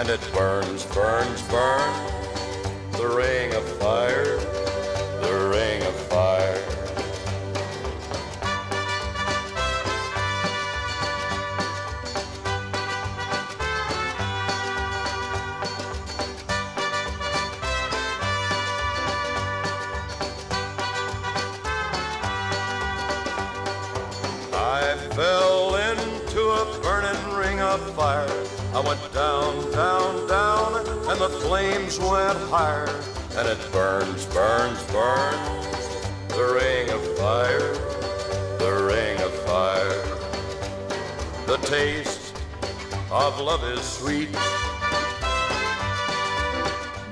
[0.00, 2.09] And it burns, burns, burns,
[43.30, 44.28] of love is sweet.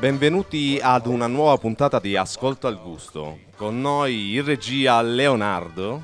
[0.01, 3.39] Benvenuti ad una nuova puntata di Ascolto al Gusto.
[3.57, 6.03] Con noi in regia Leonardo.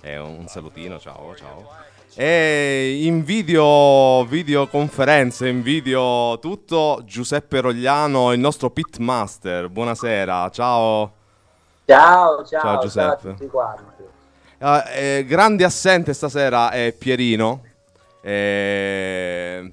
[0.00, 1.68] E un salutino, ciao, ciao.
[2.14, 9.68] E in video, videoconferenza, in video tutto, Giuseppe Rogliano, il nostro pitmaster.
[9.68, 11.12] Buonasera, ciao.
[11.84, 13.28] Ciao, ciao, Ciao, ciao, Giuseppe.
[13.28, 13.82] a tutti quanti.
[14.58, 17.65] Ah, eh, grande assente stasera è Pierino.
[18.26, 19.72] Eh,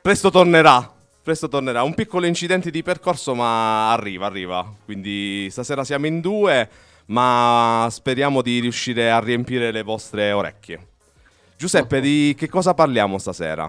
[0.00, 0.92] presto tornerà.
[1.20, 1.82] Presto tornerà.
[1.82, 4.64] Un piccolo incidente di percorso, ma arriva, arriva.
[4.84, 6.68] Quindi stasera siamo in due,
[7.06, 10.86] ma speriamo di riuscire a riempire le vostre orecchie.
[11.56, 13.68] Giuseppe, di che cosa parliamo stasera?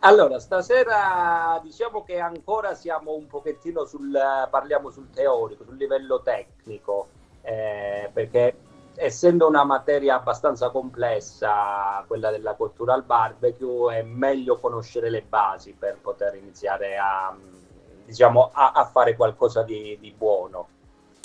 [0.00, 4.10] Allora, stasera diciamo che ancora siamo un pochettino sul,
[4.50, 7.08] parliamo sul teorico, sul livello tecnico,
[7.42, 8.56] eh, perché
[8.94, 15.74] essendo una materia abbastanza complessa, quella della cottura al barbecue, è meglio conoscere le basi
[15.78, 17.34] per poter iniziare a,
[18.04, 20.68] diciamo, a, a fare qualcosa di, di buono.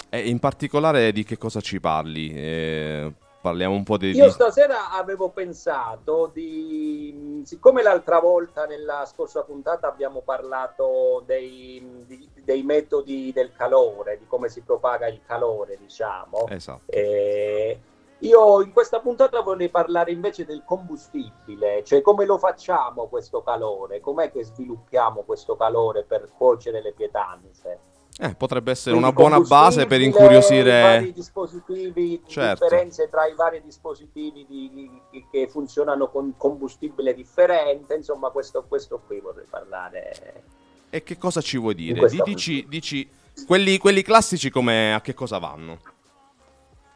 [0.10, 2.34] E in particolare di che cosa ci parli?
[2.34, 4.12] Eh, parliamo un po' di...
[4.12, 12.30] Io stasera avevo pensato di, siccome l'altra volta nella scorsa puntata abbiamo parlato dei, di-
[12.48, 16.90] dei metodi del calore, di come si propaga il calore, diciamo, Esatto.
[16.90, 17.78] eh,
[18.20, 24.00] io in questa puntata vorrei parlare invece del combustibile, cioè come lo facciamo questo calore,
[24.00, 27.80] com'è che sviluppiamo questo calore per cuocere le pietanze.
[28.20, 30.70] Eh, potrebbe essere Quindi una buona base per incuriosire...
[30.80, 32.64] i vari dispositivi, Certo.
[32.64, 34.72] differenze tra i vari dispositivi di-
[35.12, 40.44] di- che funzionano con combustibile differente, insomma questo, questo qui vorrei parlare.
[40.90, 42.08] E che cosa ci vuoi dire?
[42.08, 43.08] Di- dici, dici
[43.46, 45.80] quelli, quelli classici come a che cosa vanno?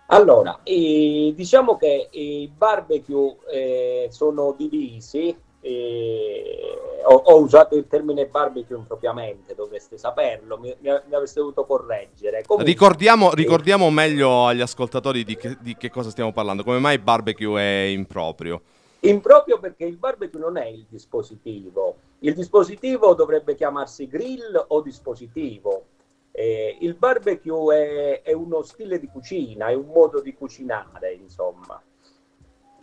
[0.07, 8.25] Allora, eh, diciamo che i barbecue eh, sono divisi, eh, ho, ho usato il termine
[8.25, 12.43] barbecue impropriamente, dovreste saperlo, mi, mi, mi avreste dovuto correggere.
[12.45, 16.63] Comunque, Ricordiamo, ricordiamo meglio agli ascoltatori di che, di che cosa stiamo parlando.
[16.63, 18.61] Come mai barbecue è improprio?
[19.01, 21.95] Improprio perché il barbecue non è il dispositivo.
[22.23, 25.85] Il dispositivo dovrebbe chiamarsi grill o dispositivo.
[26.31, 31.81] Eh, il barbecue è, è uno stile di cucina, è un modo di cucinare, insomma.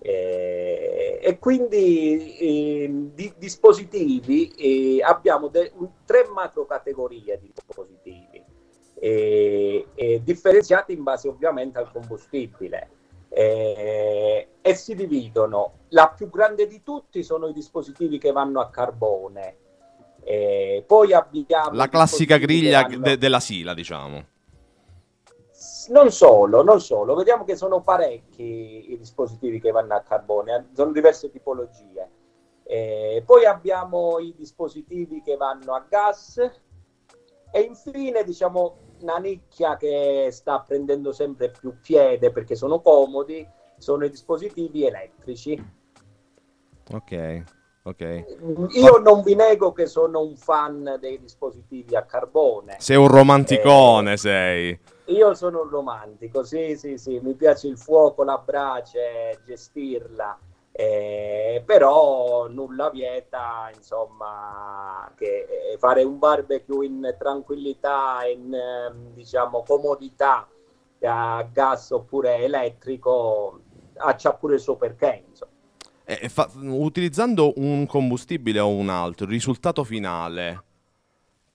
[0.00, 5.72] Eh, e quindi eh, di dispositivi eh, abbiamo de-
[6.05, 8.44] tre macro categorie di dispositivi
[9.00, 12.91] eh, eh, differenziati in base ovviamente al combustibile
[13.28, 15.72] eh, e si dividono.
[15.91, 19.56] La più grande di tutti sono i dispositivi che vanno a carbone.
[20.25, 24.26] Eh, poi abbiamo La classica griglia vanno- de- della Sila, diciamo.
[25.88, 30.64] non solo, non solo, vediamo che sono parecchi i dispositivi che vanno a carbone, eh,
[30.75, 32.11] sono diverse tipologie.
[32.64, 36.38] Eh, poi abbiamo i dispositivi che vanno a gas
[37.50, 43.47] e infine diciamo una nicchia che sta prendendo sempre più piede perché sono comodi,
[43.79, 45.77] sono i dispositivi elettrici.
[46.91, 47.43] Ok,
[47.83, 48.25] ok.
[48.71, 52.77] Io non vi nego che sono un fan dei dispositivi a carbone.
[52.79, 54.81] Sei un romanticone, Eh, sei.
[55.06, 60.39] Io sono un romantico, sì, sì, sì, mi piace il fuoco, la brace, gestirla,
[60.81, 69.65] eh, però nulla vieta, insomma, che eh, fare un barbecue in tranquillità, in, ehm, diciamo,
[69.65, 70.49] comodità,
[71.03, 73.61] a gas oppure elettrico,
[73.97, 75.51] ha c'ha pure il suo perché, insomma.
[76.05, 80.63] eh, fa- utilizzando un combustibile o un altro, il risultato finale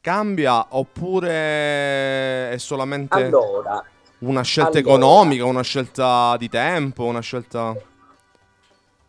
[0.02, 3.84] cambia oppure è solamente Allora,
[4.20, 4.80] una scelta allora.
[4.80, 7.76] economica, una scelta di tempo, una scelta...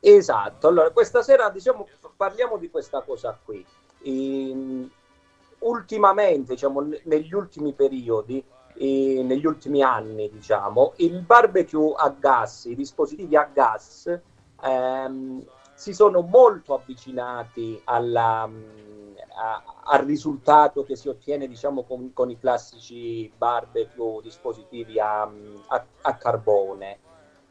[0.06, 1.86] Esatto, allora questa sera diciamo,
[2.16, 3.66] parliamo di questa cosa qui.
[4.02, 4.90] Ehm,
[5.60, 12.64] ultimamente, diciamo, ne- negli ultimi periodi, eh, negli ultimi anni, diciamo, il barbecue a gas,
[12.66, 14.20] i dispositivi a gas
[14.62, 15.42] ehm,
[15.72, 22.38] si sono molto avvicinati alla, a- al risultato che si ottiene, diciamo, con, con i
[22.38, 26.98] classici barbecue dispositivi a, a- a carbone.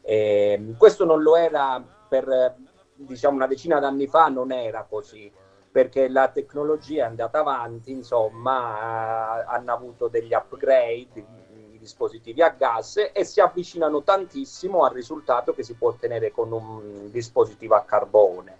[0.02, 1.82] Ehm, questo non lo era
[2.22, 2.54] per
[2.94, 5.32] diciamo una decina d'anni fa, non era così
[5.74, 13.10] perché la tecnologia è andata avanti, insomma, hanno avuto degli upgrade, i, dispositivi a gas
[13.12, 18.56] e si avvicinano tantissimo al risultato che si può ottenere con un dispositivo a carbone.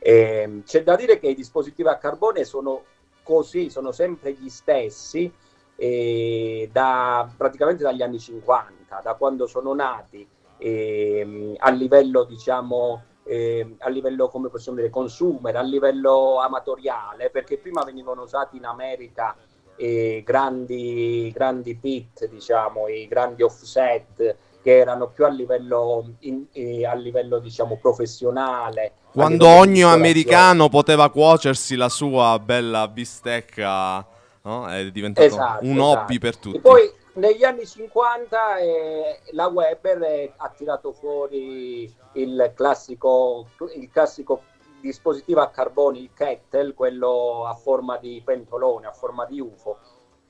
[0.00, 2.82] Ehm, c'è da dire che i dispositivi a carbone sono
[3.22, 5.32] così, sono sempre gli stessi
[5.76, 10.26] eh, da, praticamente dagli anni 50, da quando sono nati
[10.58, 17.58] ehm, a livello, diciamo, eh, a livello, come possiamo dire, consumer, a livello amatoriale, perché
[17.58, 19.36] prima venivano usati in America
[19.76, 26.84] eh, grandi, grandi pit, diciamo, i grandi offset che erano più a livello, in- eh,
[26.84, 28.92] a livello diciamo, professionale.
[29.12, 34.04] Quando livello ogni americano poteva cuocersi la sua bella bistecca,
[34.42, 34.66] no?
[34.68, 36.00] è diventato Esatto, un esatto.
[36.00, 36.56] hobby per tutti.
[36.56, 43.90] E poi negli anni 50 eh, la Weber eh, ha tirato fuori il classico, il
[43.90, 44.42] classico
[44.80, 49.78] dispositivo a carbone, il kettle, quello a forma di pentolone, a forma di UFO.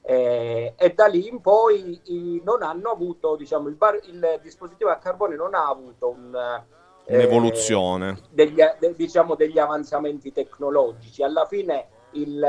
[0.03, 4.91] Eh, e da lì in poi i- non hanno avuto, diciamo, il, bar- il dispositivo
[4.91, 6.33] a carbone non ha avuto un,
[7.07, 8.17] eh, Un'evoluzione.
[8.31, 11.23] degli, de- diciamo degli avanzamenti tecnologici.
[11.25, 12.43] Alla fine il,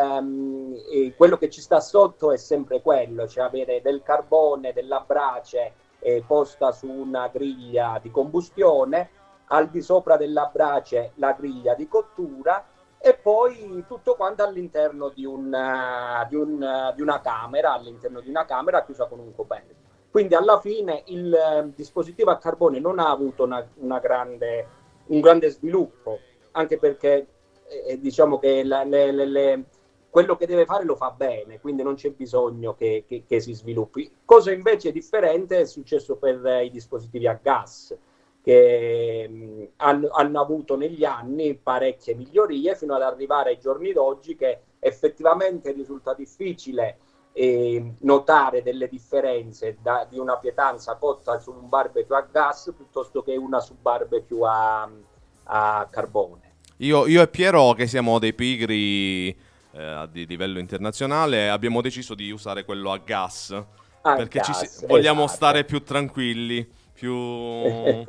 [0.92, 5.74] eh, quello che ci sta sotto è sempre quello, cioè avere del carbone, della brace
[6.00, 9.10] eh, posta su una griglia di combustione,
[9.48, 12.66] al di sopra della brace la griglia di cottura
[13.00, 18.20] e poi tutto quanto all'interno di, un, eh, di, un, eh, di una camera, all'interno
[18.22, 19.86] di una camera chiusa con un coperto.
[20.10, 24.68] Quindi alla fine il eh, dispositivo a carbone non ha avuto una, una grande,
[25.08, 26.20] un grande sviluppo,
[26.52, 27.28] anche perché
[27.70, 29.64] eh, diciamo che la- le- le- le-
[30.10, 33.54] quello che deve fare lo fa bene, quindi non c'è bisogno che, che- che si
[33.54, 34.12] sviluppi.
[34.26, 37.96] Cosa invece differente è successo per eh, i dispositivi a gas,
[38.42, 44.36] che mh, hanno, hanno avuto negli anni parecchie migliorie fino ad arrivare ai giorni d'oggi
[44.36, 46.98] che effettivamente risulta difficile
[47.34, 53.22] eh, notare delle differenze da- di una pietanza cotta su un barbecue a gas piuttosto
[53.22, 54.90] che una su barbecue a,
[55.44, 56.47] a carbone.
[56.78, 59.36] Io, io e Piero, che siamo dei pigri
[59.72, 63.52] eh, di livello internazionale, abbiamo deciso di usare quello a gas.
[64.02, 65.36] A perché gas, si- vogliamo esatto.
[65.36, 67.14] stare più tranquilli, più,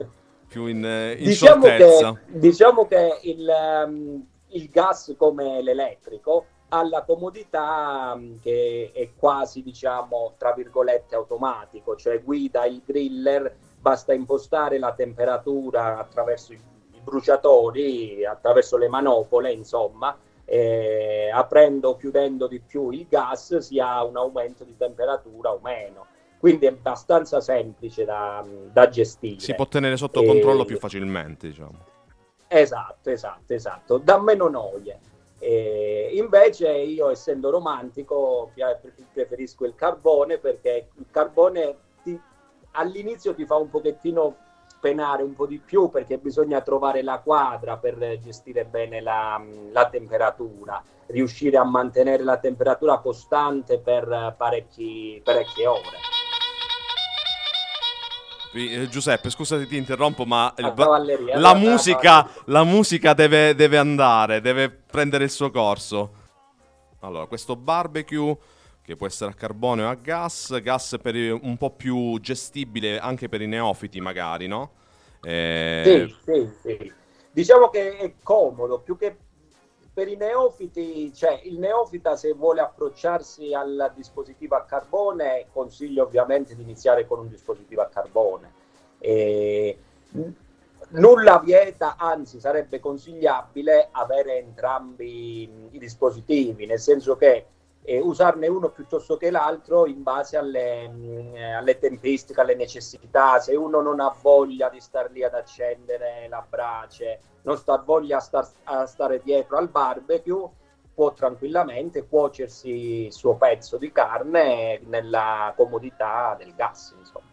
[0.48, 2.12] più in, eh, in diciamo scioltezza.
[2.12, 9.10] che, diciamo che il, ehm, il gas come l'elettrico ha la comodità mm, che è
[9.16, 16.56] quasi, diciamo, tra virgolette, automatico, cioè guida il griller, basta impostare la temperatura attraverso i,
[16.56, 16.77] i
[17.08, 24.04] bruciatori, attraverso le manopole, insomma, eh, aprendo o chiudendo di più il gas si ha
[24.04, 26.06] un aumento di temperatura o meno.
[26.38, 29.40] Quindi è abbastanza semplice da, da gestire.
[29.40, 31.86] Si può tenere sotto E- controllo più facilmente, diciamo.
[32.46, 35.00] Esatto, esatto, esatto, da meno noie.
[35.40, 38.50] Eh, invece io, essendo romantico,
[39.12, 42.20] preferisco il carbone perché il carbone ti-
[42.72, 44.36] all'inizio ti fa un pochettino
[44.80, 49.42] penare un po' di più perché bisogna trovare la quadra per gestire bene la,
[49.72, 55.96] la temperatura, riuscire a mantenere la temperatura costante per parecchi, parecchie ore.
[58.54, 63.54] Eh, Giuseppe, scusa se ti interrompo, ma il cavalleria, la, allora, musica, la musica deve,
[63.54, 66.12] deve andare, deve prendere il suo corso.
[67.00, 68.36] Allora, questo barbecue
[68.88, 73.28] che può essere a carbone o a gas, gas per un po' più gestibile anche
[73.28, 74.70] per i neofiti magari, no?
[75.20, 76.92] Eh, Sì, sì, sì.
[77.30, 79.14] Diciamo che è comodo, più che
[79.92, 86.56] per i neofiti, cioè il neofita se vuole approcciarsi al dispositivo a carbone, consiglio ovviamente
[86.56, 88.50] di iniziare con un dispositivo a carbone.
[89.00, 89.78] E,
[90.92, 97.44] nulla vieta, anzi sarebbe consigliabile avere entrambi i dispositivi, nel senso che
[97.88, 103.40] e usarne uno piuttosto che l'altro in base alle, mh, alle, tempistiche, alle necessità.
[103.40, 108.20] Se uno non ha voglia di star lì ad accendere la brace, non sta voglia
[108.20, 110.50] star, a stare dietro al barbecue,
[110.92, 117.26] può tranquillamente cuocersi il suo pezzo di carne nella comodità del gas, insomma.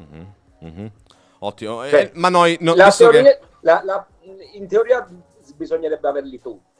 [0.00, 0.26] Mm-hmm.
[0.64, 0.86] Mm-hmm.
[1.40, 2.56] Ottimo, cioè, eh, ma noi...
[2.60, 3.40] No, la teoria, che...
[3.60, 4.06] la, la,
[4.54, 5.06] in teoria
[5.54, 6.71] bisognerebbe averli tutti.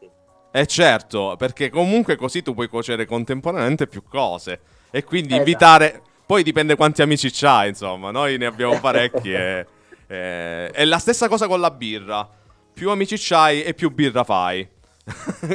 [0.55, 5.49] Eh certo, perché comunque così tu puoi cuocere contemporaneamente più cose e quindi esatto.
[5.49, 6.03] invitare...
[6.27, 9.67] Poi dipende quanti amici c'hai, insomma, noi ne abbiamo parecchi e,
[10.07, 10.71] e...
[10.71, 12.29] È la stessa cosa con la birra.
[12.73, 14.67] Più amici c'hai e più birra fai.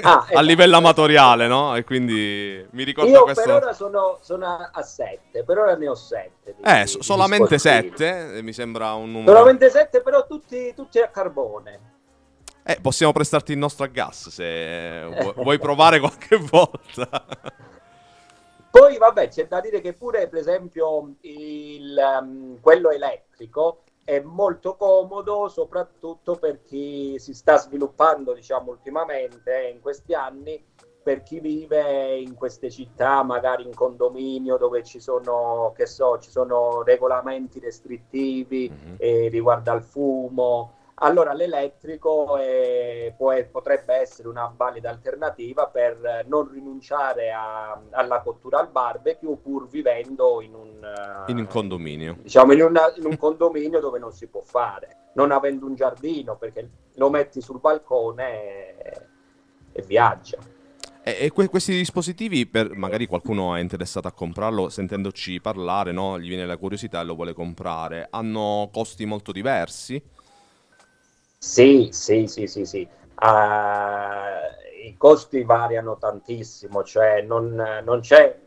[0.01, 1.75] Ah, a livello amatoriale, no?
[1.75, 3.43] E quindi mi ricordo Io questo...
[3.43, 6.55] per ora sono, sono a 7, per ora ne ho 7.
[6.63, 9.31] Eh, solamente 7, mi sembra un numero...
[9.31, 11.95] Solamente 7, però tutti, tutti a carbone.
[12.69, 15.05] Eh, possiamo prestarti il nostro a gas se
[15.35, 17.25] vuoi provare qualche volta.
[18.69, 24.75] Poi, vabbè, c'è da dire che pure, per esempio, il, um, quello elettrico è molto
[24.75, 30.61] comodo, soprattutto per chi si sta sviluppando, diciamo, ultimamente, in questi anni,
[31.01, 36.29] per chi vive in queste città, magari in condominio dove ci sono, che so, ci
[36.29, 38.95] sono regolamenti restrittivi mm-hmm.
[38.97, 46.49] eh, riguardo al fumo, allora l'elettrico è, può, potrebbe essere una valida alternativa per non
[46.49, 52.17] rinunciare a, alla cottura al barbecue pur vivendo in un, in un condominio.
[52.21, 56.35] Diciamo in, una, in, un condominio dove non si può fare, non avendo un giardino
[56.35, 59.01] perché lo metti sul balcone e,
[59.73, 60.37] e viaggia.
[61.03, 66.19] E, que- questi dispositivi, per, magari qualcuno è interessato a comprarlo, sentendoci parlare, no?
[66.19, 70.01] gli viene la curiosità e lo vuole comprare, hanno costi molto diversi?
[71.39, 72.87] Sì, sì, sì, sì, sì.
[73.19, 77.53] Uh, I costi variano tantissimo, cioè non,
[77.83, 78.39] non, c'è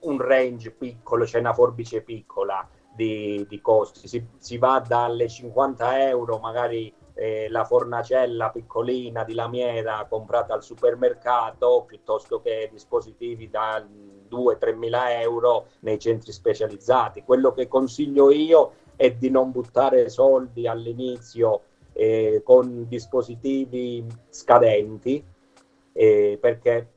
[0.00, 6.08] un range piccolo, c'è una forbice piccola di, di costi, si, si, va dalle 50
[6.08, 13.84] euro, magari eh, la fornacella piccolina di lamiera comprata al supermercato, piuttosto che dispositivi da
[14.28, 17.22] 2-3 mila euro nei centri specializzati.
[17.22, 25.24] Quello che consiglio io è di non buttare soldi all'inizio eh, con dispositivi scadenti,
[25.92, 26.88] eh, perché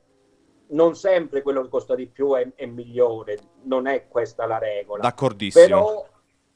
[0.68, 5.02] non sempre quello che costa di più è, è, migliore, non è questa la regola.
[5.02, 5.64] D'accordissimo.
[5.64, 6.08] Però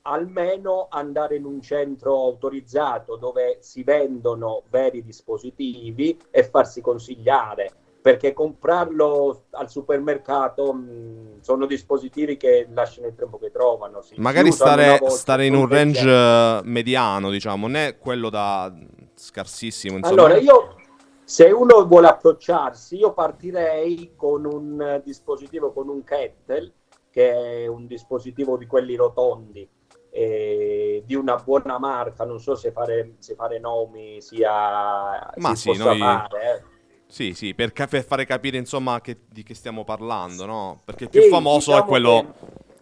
[0.02, 7.71] almeno andare in un centro autorizzato dove si vendono veri dispositivi e farsi consigliare
[8.09, 14.00] perché comprarlo al supermercato mh, mm, sono dispositivi che lasciano il tempo che trovano.
[14.17, 16.61] Magari stare, stare in un range gente.
[16.71, 18.75] mediano, diciamo, non è quello da
[19.15, 19.99] scarsissimo.
[19.99, 20.23] Insomma.
[20.23, 20.77] Allora, io
[21.23, 26.73] se uno vuole approcciarsi, io partirei con un dispositivo, con un kettle,
[27.11, 29.69] che è un dispositivo di quelli rotondi.
[30.11, 35.71] Eh, di una buona marca, non so se fare, se fare nomi sia Ma si
[35.71, 35.99] sì, noi...
[35.99, 36.77] fare, eh
[37.09, 40.83] sì, sì, per, ca- per fare capire insomma che, di che stiamo parlando, no?
[40.85, 42.35] Perché il più sì, famoso diciamo è quello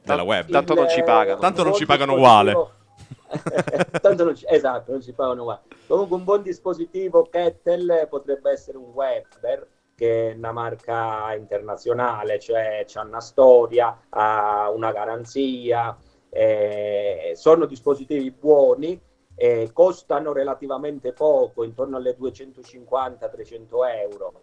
[0.02, 0.50] della web.
[0.50, 1.38] Tanto non ci pagano.
[1.38, 2.54] Tanto non ci pagano uguale.
[4.02, 4.44] Tanto non ci...
[4.48, 5.60] Esatto, non ci pagano uguale.
[5.86, 12.82] Comunque un buon dispositivo Kettle potrebbe essere un Weber che è una marca internazionale, cioè
[12.84, 15.96] c'è una storia, ha una garanzia,
[16.28, 19.00] eh, sono dispositivi buoni
[19.36, 23.66] eh, costano relativamente poco, intorno alle 250-300
[24.00, 24.40] euro.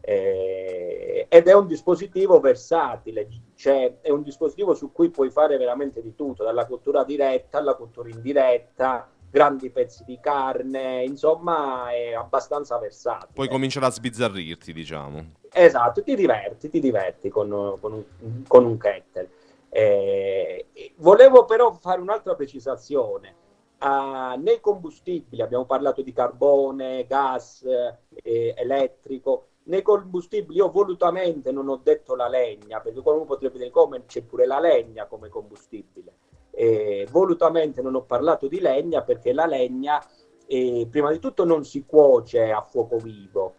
[0.00, 3.26] Eh, ed è un dispositivo versatile,
[3.56, 7.74] cioè è un dispositivo su cui puoi fare veramente di tutto, dalla cottura diretta alla
[7.74, 13.32] cottura indiretta, grandi pezzi di carne, insomma è abbastanza versatile.
[13.34, 15.24] Puoi cominciare a sbizzarrirti, diciamo.
[15.52, 19.28] Esatto, ti diverti, ti diverti con, con, un, con un kettle.
[19.70, 20.66] Eh,
[20.98, 23.44] volevo però fare un'altra precisazione
[23.78, 27.62] Uh, nei combustibili, abbiamo parlato di carbone, gas,
[28.22, 33.70] eh, elettrico, nei combustibili io volutamente non ho detto la legna, perché qualcuno potrebbe dire
[33.70, 36.14] come c'è pure la legna come combustibile.
[36.50, 40.02] Eh, volutamente non ho parlato di legna perché la legna
[40.46, 43.56] eh, prima di tutto non si cuoce a fuoco vivo,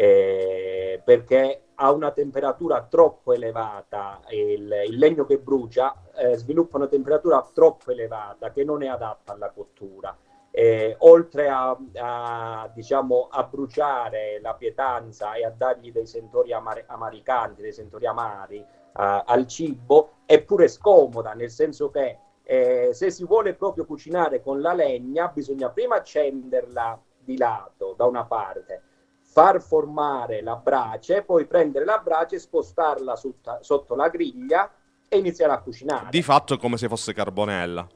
[0.00, 6.86] eh, perché a una temperatura troppo elevata, il, il legno che brucia eh, sviluppa una
[6.86, 10.16] temperatura troppo elevata che non è adatta alla cottura.
[10.50, 16.82] Eh, oltre a, a, diciamo, a, bruciare la pietanza e a dargli dei sentori amari,
[16.86, 23.24] amaricanti, dei sentori amari al cibo, è pure scomoda, nel senso che eh, se si
[23.24, 28.82] vuole proprio cucinare con la legna, bisogna prima accenderla di lato, da una parte,
[29.30, 34.70] far formare la brace, poi prendere la brace, spostarla sotto, sotto la griglia
[35.08, 36.08] e iniziare a cucinare.
[36.10, 37.86] Di fatto è come se fosse carbonella.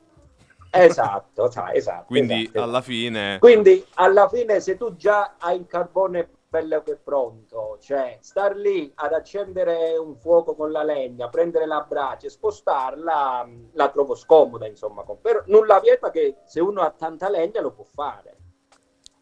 [0.70, 2.04] Esatto, esatto.
[2.06, 3.38] Quindi esatto, alla fine...
[3.40, 8.92] Quindi alla fine se tu già hai il carbone bello che pronto, cioè star lì
[8.94, 15.04] ad accendere un fuoco con la legna, prendere la brace, spostarla, la trovo scomoda, insomma.
[15.20, 18.36] Però nulla vieta che se uno ha tanta legna lo può fare.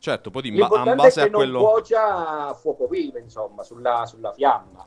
[0.02, 1.60] Certo, poi in, ba- in base è che a quello...
[1.60, 4.84] non cuocia a fuoco vivo, insomma, sulla, sulla fiamma.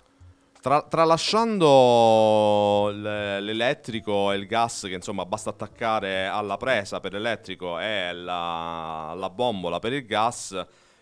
[0.62, 8.12] Tra- tralasciando l'elettrico e il gas, che insomma basta attaccare alla presa per l'elettrico e
[8.12, 10.52] la, la bombola per il gas,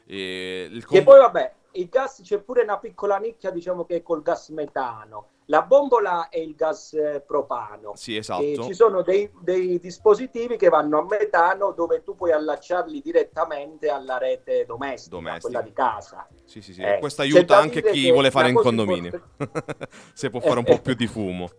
[0.05, 3.95] e il Che con- poi vabbè, il gas c'è pure una piccola nicchia, diciamo che
[3.95, 5.29] è col gas metano.
[5.47, 7.93] La bombola è il gas eh, propano.
[7.95, 8.63] Sì, E esatto.
[8.63, 14.17] ci sono dei, dei dispositivi che vanno a metano dove tu puoi allacciarli direttamente alla
[14.17, 15.41] rete domestica, Domestica.
[15.47, 16.27] quella di casa.
[16.45, 16.81] Sì, sì, sì.
[16.81, 19.29] Eh, Questo aiuta anche chi vuole fare in condominio.
[20.13, 21.49] Se può fare un po' più di fumo.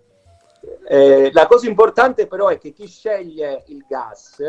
[0.87, 4.41] Eh, la cosa importante però è che chi sceglie il gas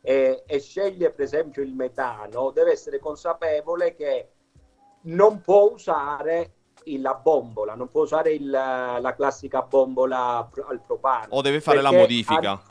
[0.00, 4.30] eh, e sceglie per esempio il metano deve essere consapevole che
[5.02, 6.52] non può usare
[6.98, 11.34] la bombola, non può usare il- la classica bombola al propano.
[11.34, 12.52] O deve fare la modifica.
[12.52, 12.62] ha-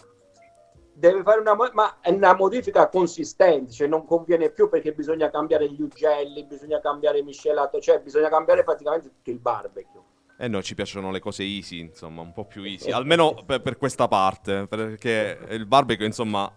[0.94, 5.70] deve fare una, ma è una modifica consistente, cioè non conviene più perché bisogna cambiare
[5.70, 10.02] gli ugelli, bisogna cambiare il miscelato, cioè bisogna cambiare praticamente tutto il barbecue.
[10.40, 12.92] E Eh, noi ci piacciono le cose easy, insomma, un po' più easy.
[12.92, 16.52] Almeno per, per questa parte, perché il barbecue, insomma,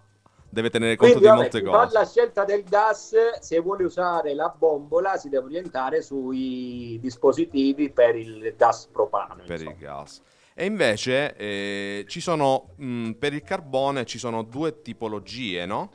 [0.51, 1.99] deve tenere conto Quindi di vabbè, molte cose.
[1.99, 8.17] la scelta del gas, se vuole usare la bombola si deve orientare sui dispositivi per
[8.17, 9.37] il gas propano.
[9.47, 9.71] per insomma.
[9.71, 10.23] il gas.
[10.55, 15.91] E invece eh, ci sono mh, per il carbone ci sono due tipologie, no?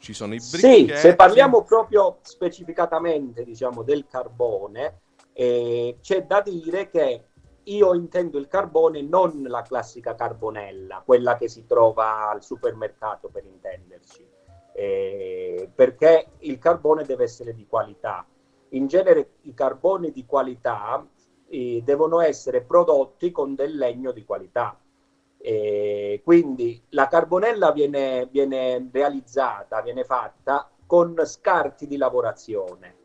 [0.00, 0.96] Ci sono i Sì, bricchetti.
[0.96, 5.00] se parliamo proprio specificatamente diciamo, del carbone,
[5.32, 7.27] eh, c'è da dire che
[7.74, 13.44] io intendo il carbone non la classica carbonella, quella che si trova al supermercato per
[13.44, 14.26] intenderci,
[14.72, 18.26] eh, perché il carbone deve essere di qualità.
[18.70, 21.06] In genere i carboni di qualità
[21.48, 24.78] eh, devono essere prodotti con del legno di qualità.
[25.40, 32.96] E quindi la carbonella viene, viene realizzata, viene fatta con scarti di lavorazione.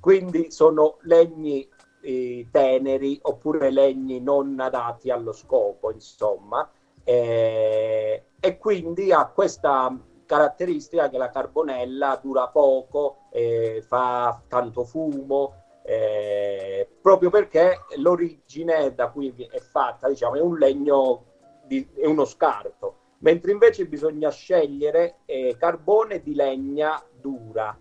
[0.00, 1.68] Quindi sono legni
[2.02, 6.68] eh, teneri oppure legni non adatti allo scopo, insomma.
[7.04, 15.54] Eh, e quindi ha questa caratteristica che la carbonella dura poco, eh, fa tanto fumo,
[15.84, 21.24] eh, proprio perché l'origine da cui è fatta, diciamo, è un legno
[21.64, 27.76] di, è uno scarto, mentre invece bisogna scegliere eh, carbone di legna dura,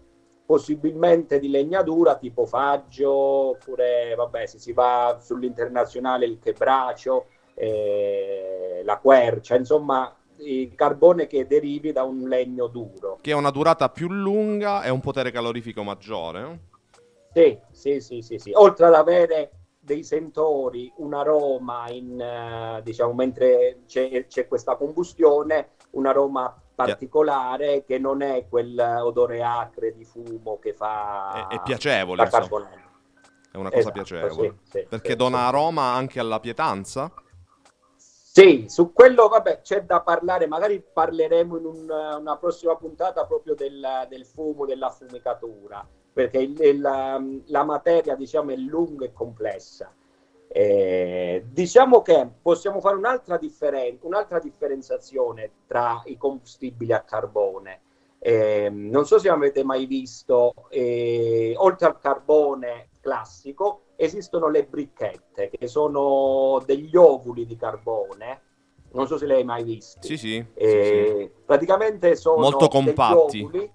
[0.51, 8.81] possibilmente di legna dura tipo faggio, oppure vabbè, se si va sull'internazionale il quebracio, eh,
[8.83, 13.19] la quercia, insomma, il carbone che derivi da un legno duro.
[13.21, 16.59] Che ha una durata più lunga e un potere calorifico maggiore.
[17.33, 18.51] Sì, sì, sì, sì, sì.
[18.53, 25.69] Oltre ad avere dei sentori, un aroma in, eh, diciamo, mentre c'è, c'è questa combustione,
[25.91, 32.23] un aroma particolare che non è quell'odore acre di fumo che fa È, è piacevole,
[32.29, 32.29] la.
[33.51, 34.55] È una cosa Esatto, piacevole.
[34.63, 37.11] sì, sì, perché sì, dona aroma anche alla pietanza.
[37.97, 43.55] Sì, su quello vabbè, c'è da parlare, magari parleremo in un- una prossima puntata proprio
[43.55, 49.93] del, del fumo, dell'affumicatura, perché il- il- la materia diciamo, è lunga e complessa.
[50.53, 57.81] Eh, diciamo che possiamo fare un'altra, differen- un'altra differenziazione tra i combustibili a carbone.
[58.19, 65.49] Eh, non so se avete mai visto, eh, oltre al carbone classico, esistono le bricchette,
[65.49, 68.41] che sono degli ovuli di carbone.
[68.91, 70.05] Non so se le hai mai visti.
[70.05, 70.27] Sì, sì.
[70.27, 73.41] sì, Eh, Praticamente sono Molto compatti.
[73.41, 73.71] ovuli,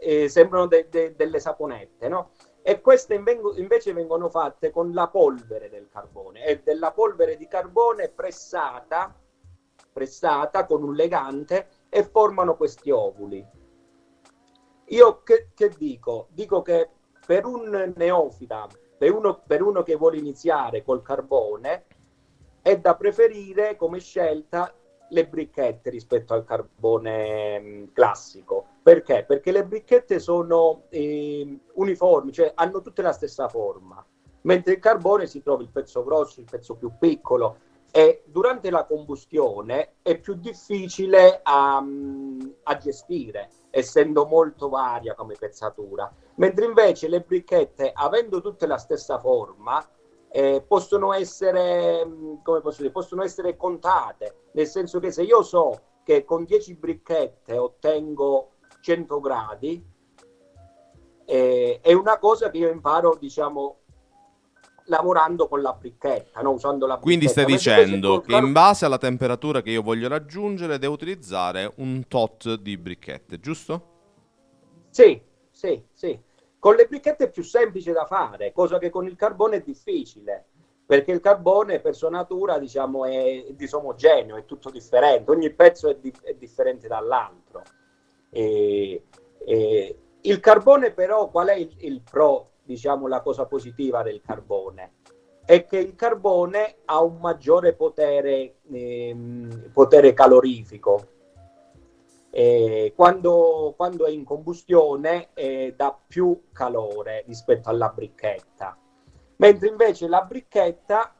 [0.00, 2.30] eh, sembrano de- de- delle saponette, no?
[2.62, 8.08] E queste invece vengono fatte con la polvere del carbone, è della polvere di carbone
[8.08, 9.12] pressata,
[9.92, 13.44] pressata con un legante e formano questi ovuli.
[14.86, 16.28] Io che, che dico?
[16.30, 16.88] Dico che
[17.26, 21.86] per un neofita, per uno, per uno che vuole iniziare col carbone,
[22.62, 24.72] è da preferire come scelta
[25.08, 28.66] le bricchette rispetto al carbone classico.
[28.82, 29.24] Perché?
[29.26, 34.04] Perché le bricchette sono eh, uniformi, cioè hanno tutte la stessa forma,
[34.42, 37.58] mentre il carbone si trova il pezzo grosso, il pezzo più piccolo,
[37.92, 46.10] e durante la combustione è più difficile a, a gestire, essendo molto varia come pezzatura,
[46.36, 49.86] mentre invece le bricchette, avendo tutte la stessa forma,
[50.30, 52.08] eh, possono, essere,
[52.42, 57.56] posso dire, possono essere contate, nel senso che se io so che con 10 bricchette
[57.58, 58.51] ottengo
[58.82, 59.82] 100 gradi,
[61.24, 63.78] eh, è una cosa che io imparo, diciamo,
[64.86, 66.50] lavorando con la bricchetta, no?
[66.50, 70.94] usando la Quindi stai dicendo che in base alla temperatura che io voglio raggiungere devo
[70.94, 73.90] utilizzare un tot di bricchette, giusto?
[74.90, 76.20] Sì, sì, sì.
[76.58, 80.46] Con le bricchette è più semplice da fare, cosa che con il carbone è difficile,
[80.84, 85.96] perché il carbone per sua natura diciamo, è disomogeneo, è tutto differente, ogni pezzo è,
[85.96, 87.62] di- è differente dall'altro.
[88.34, 89.04] E,
[89.44, 94.94] e il carbone però qual è il, il pro diciamo, la cosa positiva del carbone
[95.44, 101.08] è che il carbone ha un maggiore potere, ehm, potere calorifico.
[102.30, 108.78] E quando, quando, è in combustione eh, dà più calore rispetto alla bricchetta,
[109.36, 111.14] mentre invece la bricchetta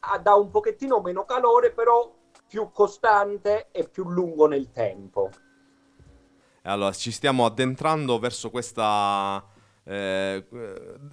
[0.00, 2.12] ha, dà un pochettino meno calore, però
[2.46, 5.30] più costante e più lungo nel tempo.
[6.66, 9.44] Allora, ci stiamo addentrando verso questa
[9.84, 10.44] eh,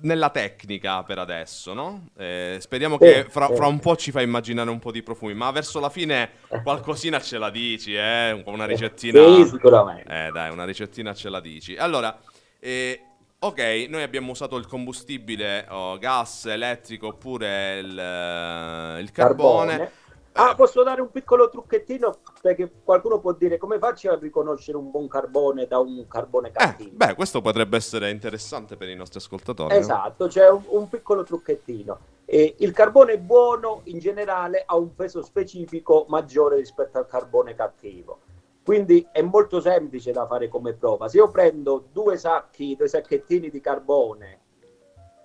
[0.01, 2.09] nella tecnica per adesso, no?
[2.17, 5.51] Eh, speriamo che fra, fra, un po' ci fa immaginare un po' di profumi, ma
[5.51, 6.31] verso la fine
[6.63, 8.31] qualcosina ce la dici, eh?
[8.45, 9.23] Una ricettina.
[9.23, 10.27] Sì, sicuramente.
[10.27, 11.75] Eh, dai, una ricettina ce la dici.
[11.75, 12.17] Allora,
[12.59, 13.03] eh,
[13.37, 19.77] ok, noi abbiamo usato il combustibile, oh, gas, elettrico oppure il, eh, il carbone.
[19.77, 19.91] carbone
[20.33, 24.91] Ah, posso dare un piccolo trucchettino perché qualcuno può dire come faccio a riconoscere un
[24.91, 26.89] buon carbone da un carbone cattivo?
[26.89, 29.73] Eh, beh, questo potrebbe essere interessante per i nostri ascoltatori.
[29.73, 31.99] Esatto, c'è un, un, piccolo trucchettino.
[32.25, 38.19] E il carbone buono in generale ha un peso specifico maggiore rispetto al carbone cattivo.
[38.61, 41.07] Quindi è molto semplice da fare come prova.
[41.07, 44.39] Se io prendo due sacchi, due sacchettini di carbone,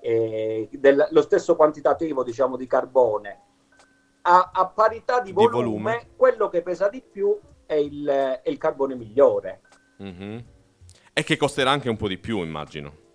[0.00, 3.40] eh, dello stesso quantitativo diciamo di carbone,
[4.28, 8.48] a, a parità di volume, di volume, quello che pesa di più è il, è
[8.48, 9.62] il carbone migliore.
[10.02, 10.38] Mm-hmm.
[11.14, 13.06] E che costerà anche un po' di più, immagino.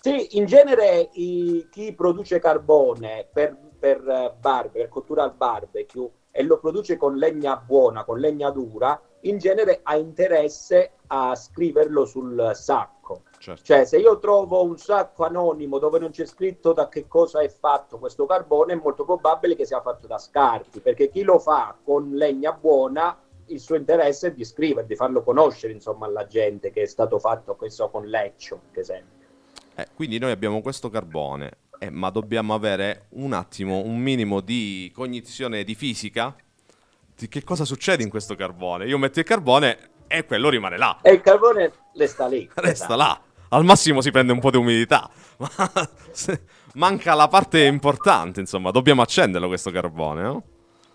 [0.00, 6.42] Sì, in genere i, chi produce carbone per, per, barbe, per cottura al barbecue e
[6.42, 12.50] lo produce con legna buona, con legna dura, in genere ha interesse a scriverlo sul
[12.54, 13.22] sacco.
[13.42, 13.64] Certo.
[13.64, 17.48] Cioè, se io trovo un sacco anonimo dove non c'è scritto da che cosa è
[17.48, 21.76] fatto questo carbone, è molto probabile che sia fatto da scarti, perché chi lo fa
[21.82, 26.70] con legna buona, il suo interesse è di scrivere, di farlo conoscere, insomma, alla gente
[26.70, 29.26] che è stato fatto questo con leccio, per esempio.
[29.74, 31.50] Eh, quindi noi abbiamo questo carbone,
[31.80, 36.32] eh, ma dobbiamo avere un attimo, un minimo di cognizione di fisica
[37.16, 38.86] di che cosa succede in questo carbone.
[38.86, 41.00] Io metto il carbone e quello rimane là.
[41.02, 42.48] E il carbone resta lì.
[42.54, 43.20] Resta là.
[43.52, 45.10] Al massimo si prende un po' di umidità.
[45.36, 45.48] Ma
[46.74, 50.42] manca la parte importante, insomma, dobbiamo accenderlo questo carbone, no?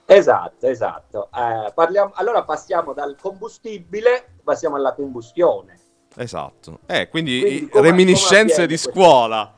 [0.06, 1.30] Esatto, esatto.
[1.36, 2.14] Eh, parliamo...
[2.16, 5.80] Allora passiamo dal combustibile, passiamo alla combustione.
[6.16, 6.80] Esatto.
[6.88, 9.54] Eh, quindi, quindi come, reminiscenze come di scuola.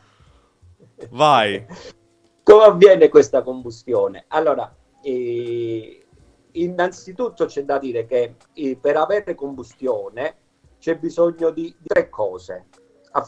[1.12, 1.66] Vai.
[2.44, 4.26] come avviene questa combustione?
[4.28, 6.06] Allora, eh,
[6.52, 10.36] innanzitutto c'è da dire che eh, per avere combustione
[10.80, 12.66] c'è bisogno di, di tre cose,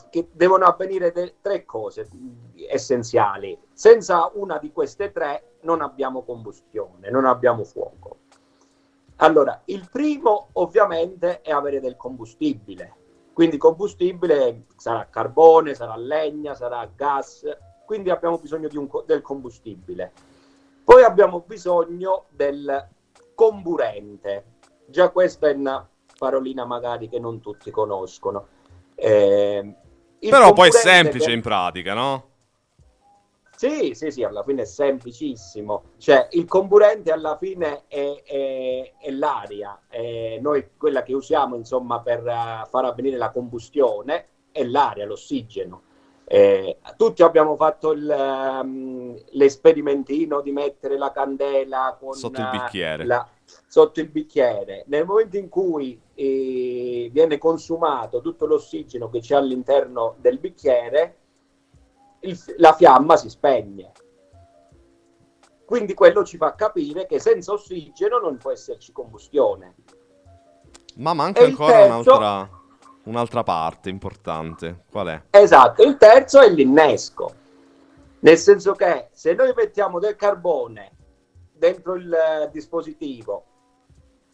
[0.09, 2.07] che devono avvenire de, tre cose
[2.69, 3.57] essenziali.
[3.73, 8.17] Senza una di queste tre non abbiamo combustione, non abbiamo fuoco.
[9.17, 12.95] Allora, il primo ovviamente è avere del combustibile.
[13.33, 17.45] Quindi combustibile sarà carbone, sarà legna, sarà gas,
[17.85, 20.11] quindi abbiamo bisogno un, del combustibile.
[20.83, 22.87] Poi abbiamo bisogno del
[23.35, 24.45] comburente.
[24.85, 28.47] Già questa è una parolina magari che non tutti conoscono.
[29.03, 29.75] Eh,
[30.19, 31.31] Però poi è semplice che...
[31.31, 32.29] in pratica, no?
[33.55, 35.83] Sì, sì, sì, alla fine è semplicissimo.
[35.97, 39.81] Cioè, il comburente alla fine è, è, è l'aria.
[39.87, 45.83] È noi quella che usiamo, insomma, per uh, far avvenire la combustione è l'aria, l'ossigeno.
[46.25, 53.05] Eh, tutti abbiamo fatto il, um, l'esperimentino di mettere la candela con, sotto il bicchiere.
[53.05, 53.27] La,
[53.67, 54.83] sotto il bicchiere.
[54.87, 61.17] Nel momento in cui eh, viene consumato tutto l'ossigeno che c'è all'interno del bicchiere,
[62.21, 63.91] il, la fiamma si spegne.
[65.65, 69.75] Quindi quello ci fa capire che senza ossigeno non può esserci combustione.
[70.95, 72.59] Ma manca ancora terzo, un'altra
[73.03, 74.83] un'altra parte importante.
[74.91, 75.21] Qual è?
[75.29, 77.39] Esatto, il terzo è l'innesco.
[78.19, 80.91] Nel senso che se noi mettiamo del carbone
[81.61, 83.45] dentro il dispositivo.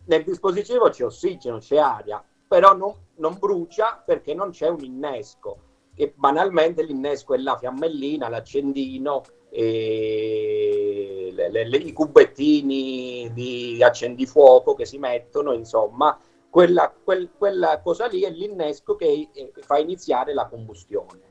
[0.06, 5.58] Nel dispositivo c'è ossigeno, c'è aria, però non, non brucia perché non c'è un innesco.
[5.94, 14.86] E banalmente l'innesco è la fiammellina, l'accendino, e le, le, i cubettini di accendifuoco che
[14.86, 16.18] si mettono, insomma,
[16.50, 21.27] quella, quel, quella cosa lì è l'innesco che eh, fa iniziare la combustione.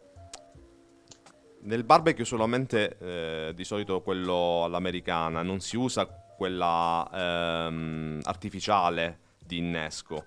[1.66, 9.58] Nel barbecue solamente eh, di solito quello all'americana, non si usa quella ehm, artificiale di
[9.58, 10.24] innesco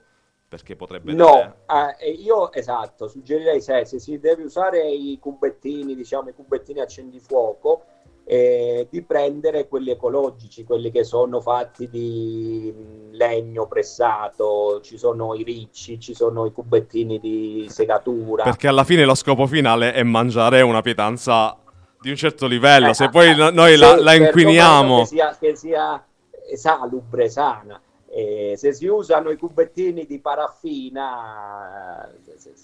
[0.49, 1.58] perché potrebbe no
[1.99, 7.86] eh, io esatto suggerirei se, se si deve usare i cubettini diciamo i cubettini accendifuoco
[8.32, 12.72] eh, di prendere quelli ecologici, quelli che sono fatti di
[13.10, 18.44] legno pressato, ci sono i ricci, ci sono i cubettini di segatura.
[18.44, 21.58] Perché alla fine lo scopo finale è mangiare una pietanza
[22.00, 25.00] di un certo livello, eh, se poi eh, noi la, la inquiniamo...
[25.00, 26.06] Che sia, che sia
[26.54, 27.82] salubre, sana.
[28.12, 32.08] Eh, se si usano i cubettini di paraffina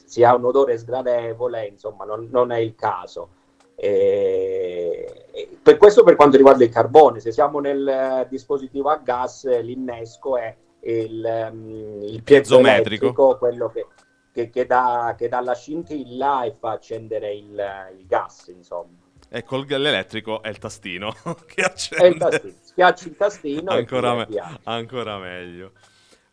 [0.05, 3.29] si ha un odore sgradevole, insomma non, non è il caso.
[3.75, 5.25] E,
[5.61, 10.37] per questo per quanto riguarda il carbone, se siamo nel eh, dispositivo a gas, l'innesco
[10.37, 13.87] è il, um, il piezometrico, quello che,
[14.31, 19.03] che, che, dà, che, dà, la scintilla e fa accendere il, il gas, insomma.
[19.27, 21.13] E col l'elettrico è il tastino
[21.47, 22.07] che accende.
[22.07, 22.53] Il tastino.
[22.61, 24.27] Schiacci il tastino ancora, me-
[24.63, 25.71] ancora meglio.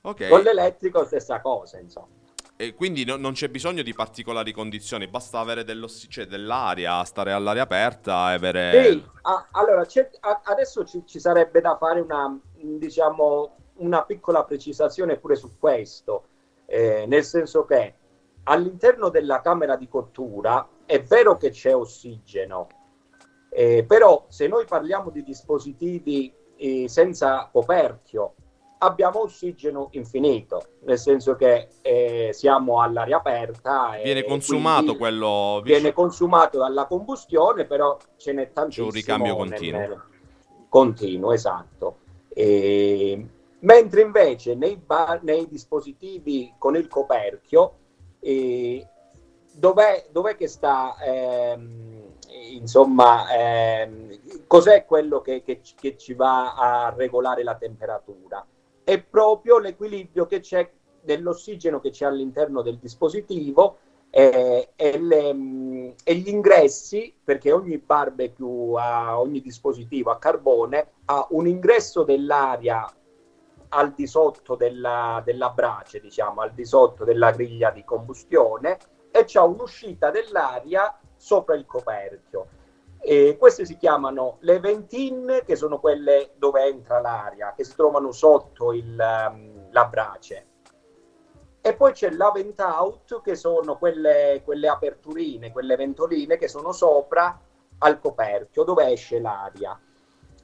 [0.03, 0.29] Okay.
[0.29, 2.21] Con l'elettrico stessa cosa, insomma.
[2.63, 5.65] E quindi no, non c'è bisogno di particolari condizioni, basta avere
[6.09, 8.85] cioè dell'aria, stare all'aria aperta e avere...
[8.85, 9.85] Sì, ah, allora
[10.21, 16.27] a, adesso ci, ci, sarebbe da fare una, diciamo, una piccola precisazione pure su questo,
[16.67, 17.95] eh, nel senso che
[18.45, 22.69] all'interno della camera di cottura è vero che c'è ossigeno,
[23.51, 28.35] eh, però se noi parliamo di dispositivi eh, senza coperchio,
[28.83, 33.97] abbiamo ossigeno infinito, nel senso che eh, siamo all'aria aperta.
[34.03, 35.61] Viene consumato quello...
[35.63, 38.89] Viene consumato dalla combustione, però ce n'è tantissimo.
[38.89, 39.79] C'è un ricambio continuo.
[39.79, 40.03] Nel...
[40.69, 41.99] Continuo, esatto.
[42.29, 43.27] E...
[43.61, 47.75] Mentre invece nei, bar, nei, dispositivi con il coperchio,
[48.19, 48.85] eh,
[49.53, 52.17] dov'è, dov'è, che sta, ehm,
[52.55, 58.45] insomma, ehm, cos'è quello che, che, che ci va a regolare la temperatura?
[58.85, 60.71] È proprio l'equilibrio che c'è
[61.03, 63.79] dell'ossigeno che c'è all'interno del dispositivo
[64.11, 70.89] eh, e, le, mh, e, gli ingressi, perché ogni barbecue, ha, ogni dispositivo a carbone
[71.07, 72.87] ha un ingresso dell'aria
[73.71, 78.77] al di sotto della, della brace, diciamo, al di sotto della griglia di combustione
[79.11, 82.42] e c'è un'uscita dell'aria sopra il coperchio.
[83.05, 88.13] E queste si chiamano le ventine, che sono quelle dove entra l'aria, che si trovano
[88.13, 90.47] sotto il, um, la brace.
[91.61, 96.71] E poi c'è la vent out, che sono quelle, quelle aperturine, quelle ventoline che sono
[96.71, 97.41] sopra
[97.79, 99.79] al coperchio, dove esce l'aria.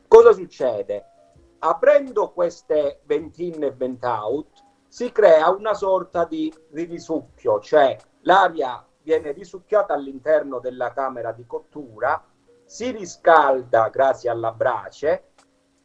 [0.08, 1.04] Cosa succede?
[1.60, 9.30] Aprendo queste ventine e vent out, si crea una sorta di risucchio, cioè l'aria viene
[9.30, 12.20] risucchiata all'interno della camera di cottura
[12.68, 15.30] si riscalda grazie alla brace,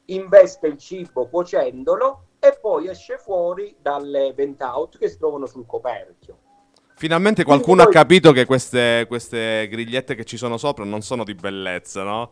[0.08, 5.65] investe il cibo cuocendolo e poi esce fuori dalle vent out che si trovano sul
[5.65, 6.39] coperchio.
[6.96, 7.93] Finalmente qualcuno poi...
[7.93, 12.32] ha capito che queste, queste grigliette che ci sono sopra non sono di bellezza, no?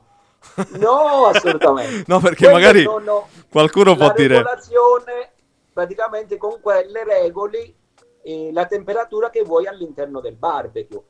[0.77, 2.03] No, assolutamente.
[2.07, 2.85] no, perché Quelle magari
[3.49, 4.33] qualcuno può dire...
[4.33, 5.31] La regolazione,
[5.71, 7.73] praticamente con quelle regoli
[8.21, 11.01] eh, la temperatura che vuoi all'interno del barbecue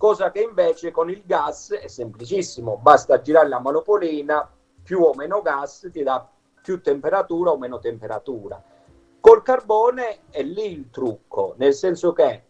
[0.00, 4.50] cosa che invece con il gas è semplicissimo, basta girare la manopolina,
[4.82, 6.26] più o meno gas ti dà
[6.62, 8.64] più temperatura o meno temperatura.
[9.20, 12.42] Col carbone è lì il trucco, nel senso che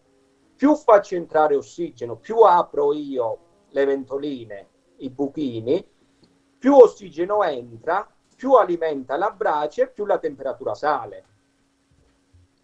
[0.54, 3.38] più faccio entrare ossigeno, più apro io
[3.70, 5.84] le ventoline, i buchini,
[6.56, 11.24] più ossigeno entra, più alimenta la brace, più la temperatura sale.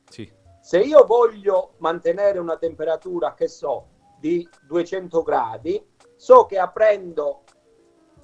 [0.09, 0.33] Sì.
[0.61, 3.94] Se io voglio mantenere una temperatura, che so,
[4.26, 5.80] di 200 gradi,
[6.16, 7.42] so che aprendo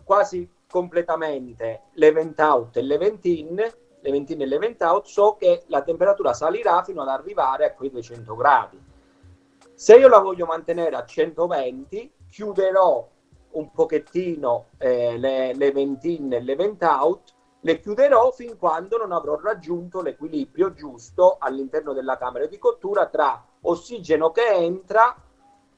[0.02, 5.36] quasi completamente le vent out e le ventine, le ventine e le vent out, so
[5.36, 8.82] che la temperatura salirà fino ad arrivare a quei 200 gradi.
[9.74, 13.08] Se io la voglio mantenere a 120, chiuderò
[13.52, 19.12] un pochettino eh, le, le ventine e le vent out, le chiuderò fin quando non
[19.12, 25.14] avrò raggiunto l'equilibrio giusto all'interno della camera di cottura tra ossigeno che entra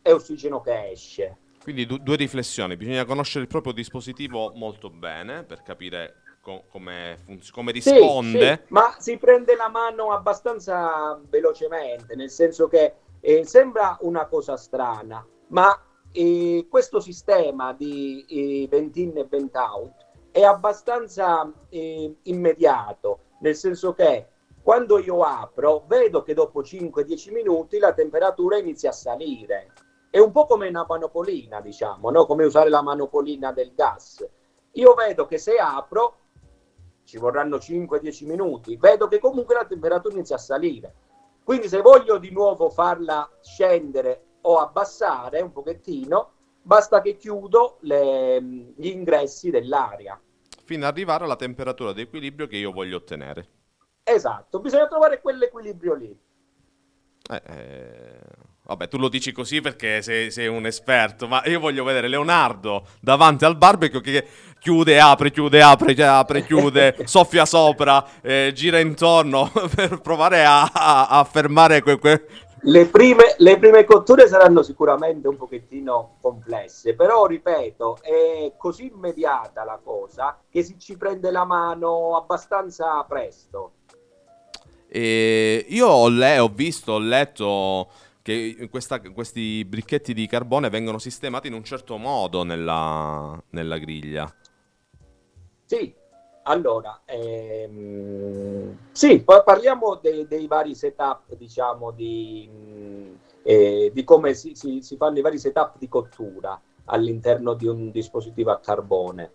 [0.06, 1.38] e ossigeno che esce.
[1.62, 7.16] Quindi du- due riflessioni, bisogna conoscere il proprio dispositivo molto bene per capire co- come,
[7.24, 8.56] funz- come risponde.
[8.56, 14.26] Sì, sì, ma si prende la mano abbastanza velocemente, nel senso che eh, sembra una
[14.26, 21.50] cosa strana, ma eh, questo sistema di eh, vent in e vent out è abbastanza
[21.70, 24.28] eh, immediato, nel senso che
[24.62, 29.72] quando io apro vedo che dopo 5-10 minuti la temperatura inizia a salire.
[30.14, 32.24] È un po' come una manopolina, diciamo, no?
[32.24, 34.24] come usare la manopolina del gas.
[34.74, 36.18] Io vedo che se apro
[37.02, 40.94] ci vorranno 5-10 minuti, vedo che comunque la temperatura inizia a salire.
[41.42, 48.40] Quindi se voglio di nuovo farla scendere o abbassare un pochettino, basta che chiudo le,
[48.40, 50.16] gli ingressi dell'aria.
[50.62, 53.48] Fino ad arrivare alla temperatura di equilibrio che io voglio ottenere.
[54.04, 56.16] Esatto, bisogna trovare quell'equilibrio lì.
[57.30, 61.84] Eh, eh, vabbè, tu lo dici così perché sei, sei, un esperto, ma io voglio
[61.84, 64.26] vedere Leonardo davanti al barbecue che
[64.58, 71.06] chiude, apre, chiude, apre, apre, chiude, soffia sopra, eh, gira intorno per provare a, a,
[71.08, 72.26] a fermare que, que...
[72.66, 79.64] Le, prime, le prime cotture saranno sicuramente un pochettino complesse, però ripeto, è così immediata
[79.64, 83.72] la cosa che si ci prende la mano abbastanza presto.
[84.88, 87.88] E io ho, le- ho visto, ho letto
[88.24, 94.34] che questa- questi bricchetti di carbone vengono sistemati in un certo modo nella, nella griglia.
[95.66, 95.94] Sì,
[96.44, 104.54] allora, ehm, sì, parliamo dei, dei vari setup, diciamo, di, mh, eh, di come si,
[104.54, 109.32] si- si fanno i vari setup di cottura all'interno di un dispositivo a carbone.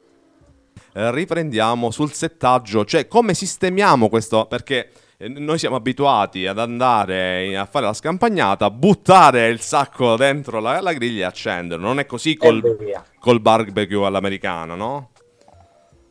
[0.94, 4.90] Eh, riprendiamo sul settaggio, cioè come sistemiamo questo, perché
[5.28, 10.94] noi siamo abituati ad andare a fare la scampagnata, buttare il sacco dentro la, la
[10.94, 12.78] griglia e accenderlo, non è così col,
[13.20, 15.10] col barbecue all'americana, no?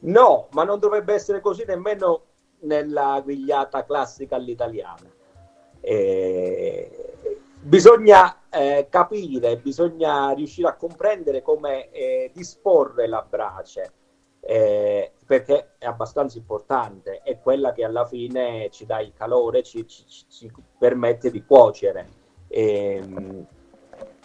[0.01, 2.25] No, ma non dovrebbe essere così nemmeno
[2.61, 5.11] nella grigliata classica all'italiana.
[5.81, 7.15] Eh,
[7.61, 13.93] bisogna eh, capire, bisogna riuscire a comprendere come eh, disporre la brace,
[14.41, 19.87] eh, perché è abbastanza importante, è quella che alla fine ci dà il calore, ci,
[19.87, 22.09] ci- ci- permette di cuocere.
[22.49, 23.47] Ehm,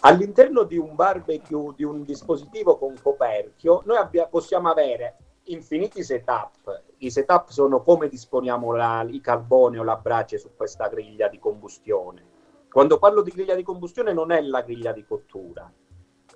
[0.00, 6.82] all'interno di un barbecue, di un dispositivo con coperchio, noi abbia- possiamo avere infiniti setup.
[6.98, 11.38] I setup sono come disponiamo la- il carbone o la brace su questa griglia di
[11.38, 12.32] combustione.
[12.70, 15.70] Quando parlo di griglia di combustione non è la griglia di cottura.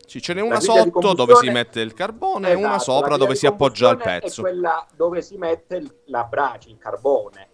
[0.08, 3.34] Sì, ce n'è una sotto dove si mette il carbone e una Esatto, sopra dove
[3.34, 4.40] si appoggia il combustione pezzo.
[4.40, 7.50] È quella dove si mette il- la brace, il carbone.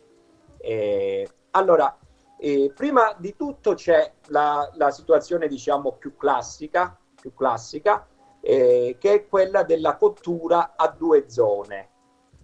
[0.58, 1.98] Eh, allora,
[2.38, 8.06] eh, prima di tutto c'è la, la situazione, diciamo, più classica, più classica
[8.40, 11.88] eh, che è quella della cottura a due zone.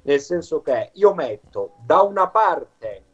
[0.02, 3.04] Nel senso che io metto da una parte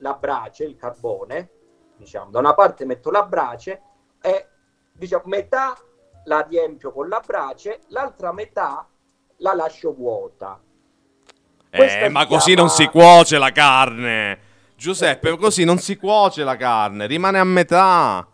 [0.00, 1.50] la brace, il carbone,
[1.96, 3.82] diciamo, da una parte metto la brace
[4.20, 4.48] e
[4.92, 5.74] diciamo, metà
[6.28, 8.86] la riempio con la brace, l'altra metà
[9.38, 10.60] la lascio vuota.
[11.70, 14.38] Questa Eh, ma così chiama- non si cuoce la carne.
[14.76, 18.26] Giuseppe, così non si cuoce la carne, rimane a metà.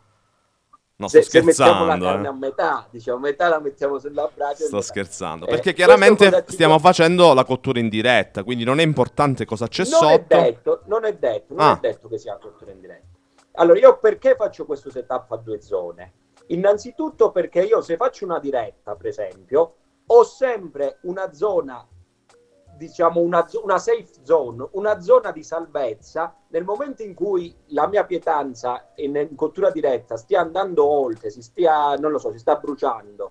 [0.97, 2.05] No, sto Se, se mettiamo la scherzando.
[2.05, 2.29] carne eh.
[2.29, 4.65] a metà, diciamo, metà la mettiamo sulla brace.
[4.67, 5.47] Sto scherzando.
[5.47, 9.67] Eh, Perché chiaramente stiamo può- facendo la cottura in diretta, quindi non è importante cosa
[9.67, 10.37] c'è non è sotto.
[10.37, 11.77] detto, non è detto, non Ah.
[11.77, 13.07] è detto che sia cottura in diretta.
[13.57, 16.13] Allora, io perché faccio questo setup a due zone?
[16.49, 19.75] Innanzitutto perché io se faccio una diretta, per esempio,
[20.07, 21.87] ho sempre una zona,
[22.77, 28.05] diciamo una, una safe zone, una zona di salvezza nel momento in cui la mia
[28.05, 33.31] pietanza in, cottura diretta stia andando oltre, si stia, non lo so, si sta bruciando,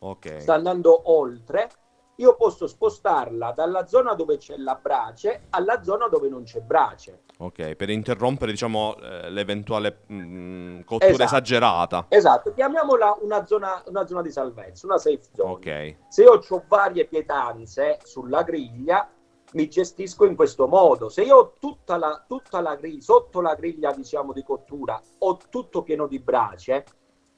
[0.00, 0.38] Ok.
[0.40, 1.70] sta andando oltre,
[2.16, 7.22] io posso spostarla dalla zona dove c'è la brace alla zona dove non c'è brace.
[7.38, 11.24] Ok, per interrompere, diciamo, eh, l'eventuale mm, cottura Esatto.
[11.24, 12.06] esagerata.
[12.08, 15.50] Esatto, chiamiamola una zona, una zona di salvezza, una safe zone.
[15.50, 15.96] Ok.
[16.08, 19.08] Se io ho varie pietanze sulla griglia,
[19.54, 21.08] mi gestisco in questo modo.
[21.08, 25.38] Se io ho tutta la, tutta la griglia, sotto la griglia, diciamo, di cottura, ho
[25.50, 26.84] tutto pieno di brace,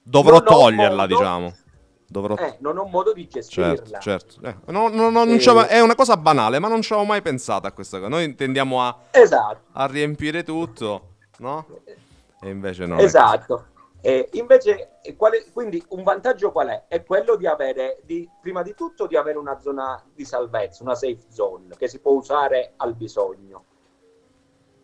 [0.06, 1.54] Dovrò toglierla, modo- diciamo.
[2.20, 2.36] Dovrò...
[2.36, 3.98] eh, non ho modo di gestirla.
[3.98, 4.46] Certo, certo.
[4.46, 5.38] Eh, no, no, no, non Eh.
[5.38, 8.08] c'avevo- è una cosa banale, ma non ci avevo mai pensato a questa cosa.
[8.08, 9.62] Noi tendiamo a, Esatto.
[9.72, 11.66] a riempire tutto, no?
[12.40, 12.98] E invece no.
[12.98, 13.66] Esatto.
[14.00, 16.84] E invece, e quale- quindi un vantaggio qual è?
[16.86, 20.94] È quello di avere, di, prima di tutto, di avere una zona di salvezza, una
[20.94, 23.64] safe zone che si può usare al bisogno.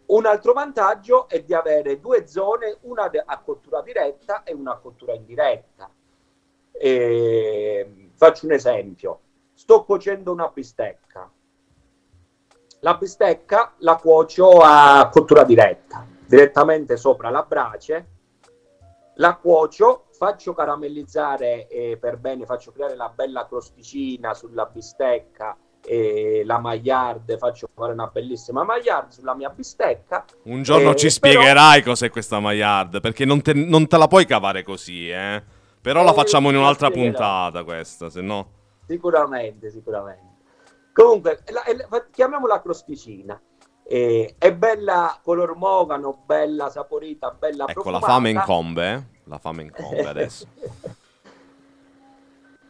[0.07, 4.79] Un altro vantaggio è di avere due zone, una a cottura diretta e una a
[4.79, 5.89] cottura indiretta.
[6.83, 9.21] E, faccio un esempio.
[9.53, 11.31] Sto cuocendo una bistecca.
[12.81, 18.07] La bistecca la cuocio a cottura diretta, direttamente sopra la brace,
[19.17, 25.55] la cuocio, faccio caramellizzare eh, per bene, faccio creare la bella crosticina sulla bistecca,
[25.85, 30.25] e la Maillard, faccio fare una bellissima Maillard sulla mia bistecca.
[30.45, 31.93] Un giorno eh, ci spiegherai però...
[31.93, 35.59] cos'è questa Maillard, perché non te, non te, la puoi cavare così, eh.
[35.81, 38.59] Però la eh, facciamo in un'altra puntata questa, se no...
[38.87, 40.39] Sicuramente, sicuramente.
[40.93, 43.41] Comunque, la, la, chiamiamola crosticina.
[43.83, 48.07] Eh, è bella color mogano, bella saporita, bella ecco, profumata.
[48.07, 49.03] la fame incombe, eh?
[49.25, 50.47] La fame incombe adesso.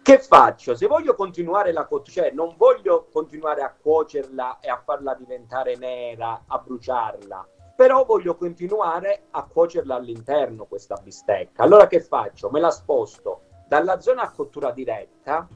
[0.02, 0.74] che faccio?
[0.74, 5.76] Se voglio continuare la cottura, cioè non voglio continuare a cuocerla e a farla diventare
[5.76, 7.48] nera, a bruciarla,
[7.80, 11.62] però voglio continuare a cuocerla all'interno questa bistecca.
[11.62, 12.50] Allora che faccio?
[12.50, 15.48] Me la sposto dalla zona a cottura diretta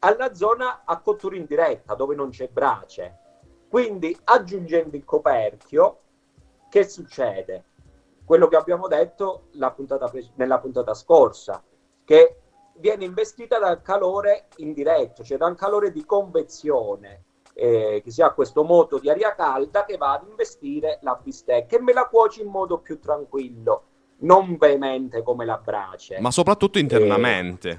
[0.00, 3.16] alla zona a cottura indiretta dove non c'è brace.
[3.70, 6.00] Quindi aggiungendo il coperchio,
[6.68, 7.64] che succede?
[8.22, 11.64] Quello che abbiamo detto puntata nella puntata scorsa,
[12.04, 12.40] che
[12.74, 17.24] viene investita dal calore indiretto, cioè da un calore di convezione,
[17.54, 21.76] eh, che si ha questo moto di aria calda che va ad investire la bistecca
[21.76, 23.84] e me la cuoci in modo più tranquillo,
[24.18, 26.20] non veemente come la brace.
[26.20, 27.70] Ma soprattutto internamente.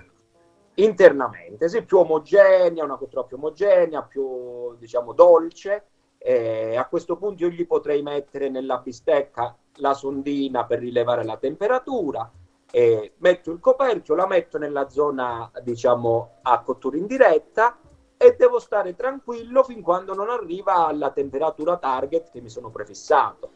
[0.76, 5.86] Eh, internamente, sì, più omogenea, una cottura più omogenea, più diciamo dolce.
[6.18, 11.38] Eh, a questo punto io gli potrei mettere nella bistecca la sondina per rilevare la
[11.38, 12.30] temperatura,
[12.72, 17.78] eh, metto il coperchio, la metto nella zona diciamo a cottura indiretta
[18.22, 23.50] e devo stare tranquillo fin quando non arriva alla temperatura target che mi sono prefissato.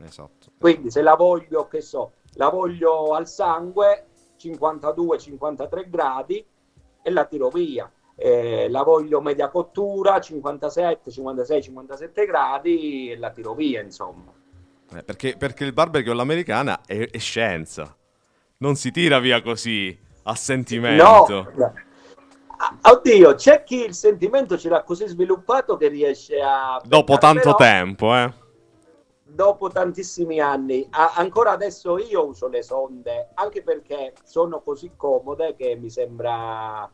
[0.00, 0.52] Esatto.
[0.60, 4.06] Quindi se la voglio, che so, la voglio al sangue,
[4.38, 6.46] 52-53 gradi
[7.02, 7.90] e la tiro via.
[8.14, 14.32] Eh, la voglio media cottura, 57, 56, 57 gradi e la tiro via, insomma.
[14.94, 17.92] Eh, perché, perché, il barbecue all'americana è, è, scienza,
[18.58, 21.52] non si tira via così a sentimento.
[21.56, 21.74] No,
[22.82, 26.80] oddio, c'è chi il sentimento ce l'ha così sviluppato che riesce a...
[26.84, 27.56] Dopo tanto però...
[27.56, 28.42] tempo, eh
[29.34, 35.56] dopo tantissimi anni, a- ancora adesso io uso le sonde, anche perché sono così comode
[35.56, 36.88] che mi sembra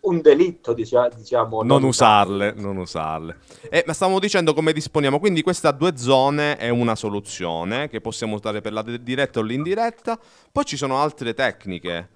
[0.00, 1.58] un delitto, diciamo.
[1.58, 3.38] Non, non usarle, usarle, non usarle.
[3.68, 8.36] Eh, ma stavamo dicendo come disponiamo, quindi questa due zone è una soluzione che possiamo
[8.36, 10.18] usare per la diretta o l'indiretta,
[10.50, 12.08] poi ci sono altre tecniche.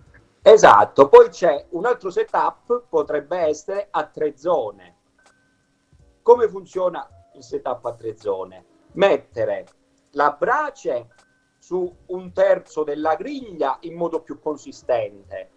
[0.42, 4.96] Esatto, poi c'è un altro setup, potrebbe essere a tre zone.
[6.22, 8.64] Come funziona il setup a tre zone?
[8.92, 9.66] mettere
[10.12, 11.08] la brace
[11.58, 15.50] su un terzo della griglia in modo più consistente,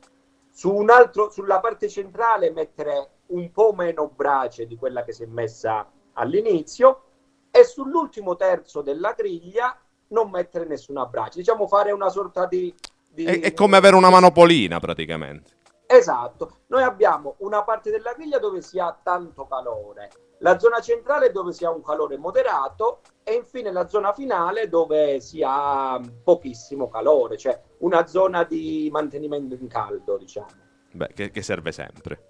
[0.52, 5.24] su un altro, sulla parte centrale mettere un po' meno brace di quella che si
[5.24, 7.04] è messa all'inizio
[7.50, 9.78] e sull'ultimo terzo della griglia
[10.08, 12.74] non mettere nessuna brace, diciamo fare una sorta di...
[13.12, 15.60] di è, è come avere una manopolina praticamente.
[15.86, 20.10] Esatto, noi abbiamo una parte della griglia dove si ha tanto calore,
[20.40, 25.20] la zona centrale dove si ha un calore moderato e infine la zona finale dove
[25.20, 30.48] si ha pochissimo calore, cioè una zona di mantenimento in caldo, diciamo.
[30.94, 32.30] Beh, che, che serve sempre.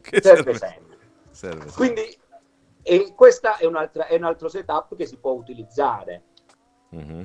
[0.00, 0.98] Che serve, serve sempre.
[1.30, 1.74] Serve sempre.
[1.74, 2.18] Quindi
[2.86, 6.22] e questo è, è, un altro setup che si può utilizzare.
[6.94, 7.24] Mm-hmm.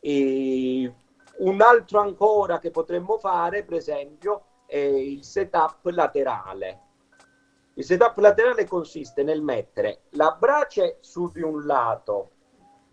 [0.00, 0.94] E
[1.38, 6.80] un altro ancora che potremmo fare, per esempio, è il setup laterale.
[7.74, 12.30] Il setup laterale consiste nel mettere la brace su di un lato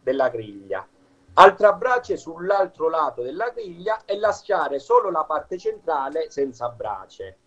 [0.02, 0.88] della griglia,
[1.34, 7.38] altra brace sull'altro lato della griglia e lasciare solo la parte centrale senza brace.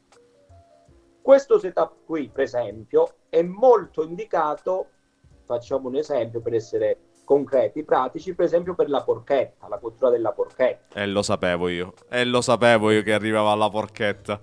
[1.20, 4.90] Questo setup qui, per esempio, è molto indicato,
[5.44, 10.32] facciamo un esempio per essere concreti, pratici, per esempio per la porchetta, la cottura della
[10.32, 10.98] porchetta.
[10.98, 14.38] E eh, lo sapevo io, e eh, lo sapevo io che arrivava alla porchetta.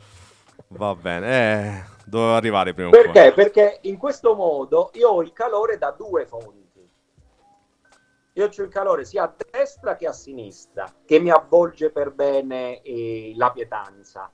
[0.70, 2.90] Va bene, eh, dovevo arrivare prima.
[2.90, 3.32] Perché?
[3.34, 6.60] Perché in questo modo io ho il calore da due fonti.
[8.34, 12.82] Io ho il calore sia a destra che a sinistra, che mi avvolge per bene
[12.82, 14.32] eh, la pietanza.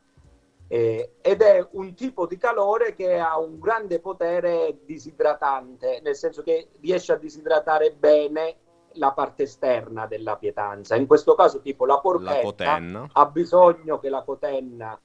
[0.70, 6.42] Eh, ed è un tipo di calore che ha un grande potere disidratante, nel senso
[6.42, 8.58] che riesce a disidratare bene
[8.94, 10.96] la parte esterna della pietanza.
[10.96, 15.00] In questo caso, tipo la porchetta la ha bisogno che la cotenna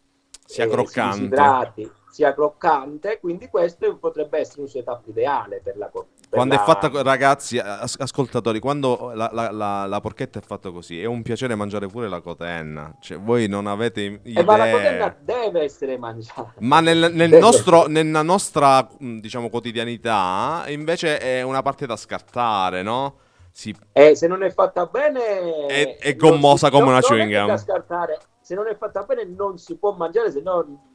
[0.44, 1.12] sia eh, croccante.
[1.12, 5.90] Si disidrati, sia croccante, quindi questo potrebbe essere un setup ideale per la,
[6.36, 11.00] Quando la- è fatta, ragazzi, as- ascoltatori, quando la, la- la- porchetta è fatta così,
[11.00, 12.96] è un piacere mangiare pure la cotenna.
[13.00, 16.54] Cioè, voi non avete i- Eh, ma la cotenna deve essere mangiata.
[16.60, 23.16] Ma nel, nel nostro, nella nostra, diciamo, quotidianità, invece è una parte da scartare, no?
[23.50, 27.30] Si- Eh, se non è fatta bene È- è gommosa si- come non- una chewing
[27.30, 28.14] che gum.
[28.40, 30.91] Se non è fatta bene non si può mangiare, se no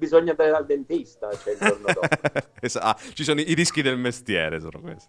[0.00, 2.08] bisogna andare dal dentista cioè, il giorno dopo.
[2.60, 5.08] Esa- ah, ci sono i rischi del mestiere, sono questi.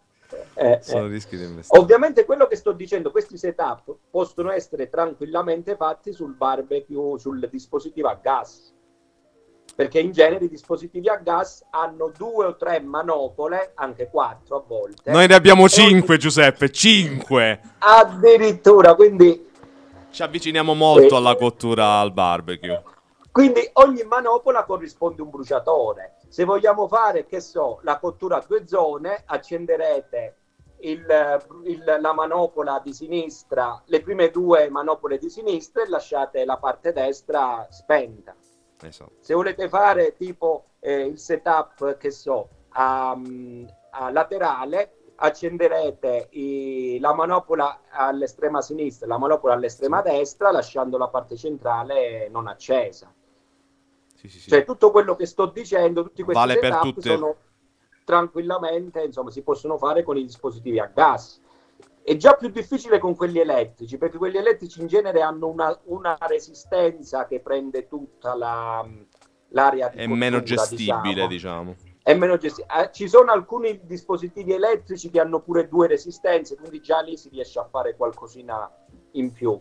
[0.53, 1.09] Eh, Sono eh.
[1.09, 1.81] rischi del mestiere.
[1.83, 8.07] Ovviamente quello che sto dicendo, questi setup possono essere tranquillamente fatti sul barbecue, sul dispositivo
[8.09, 8.73] a gas.
[9.75, 14.63] Perché in genere i dispositivi a gas hanno due o tre manopole, anche quattro a
[14.65, 15.11] volte.
[15.11, 17.59] Noi ne abbiamo cinque, Giuseppe, cinque!
[17.79, 19.47] Addirittura, quindi
[20.11, 21.17] Ci avviciniamo molto Eh.
[21.17, 22.83] alla cottura al barbecue.
[23.31, 26.17] Quindi ogni manopola corrisponde un bruciatore.
[26.27, 30.35] Se vogliamo fare, che so, la cottura a due zone, accenderete
[30.79, 36.57] il- il- la manopola di sinistra, le prime due manopole di sinistra e lasciate la
[36.57, 38.35] parte destra spenta.
[38.81, 39.11] Esatto.
[39.19, 43.11] Se volete fare tipo eh, il setup, che so, a,
[43.91, 51.07] a laterale, accenderete i- la manopola all'estrema sinistra e la manopola all'estrema destra, lasciando la
[51.09, 53.13] parte centrale non accesa.
[54.21, 54.49] Sì, sì, sì.
[54.51, 57.01] Cioè, tutto quello che sto dicendo, tutti questi Vale per setup tutte.
[57.01, 57.35] sono
[58.03, 61.41] tranquillamente, insomma, si possono fare con i dispositivi a gas.
[62.03, 66.15] È già più difficile con quelli elettrici, perché quelli elettrici in genere hanno una, una
[66.19, 68.87] resistenza che prende tutta la,
[69.49, 71.73] l'area di È meno cottura, gestibile, diciamo.
[71.73, 71.75] diciamo.
[72.03, 76.79] È meno gesti- eh, ci sono alcuni dispositivi elettrici che hanno pure due resistenze, quindi
[76.79, 78.69] già lì si riesce a fare qualcosina
[79.13, 79.57] in più.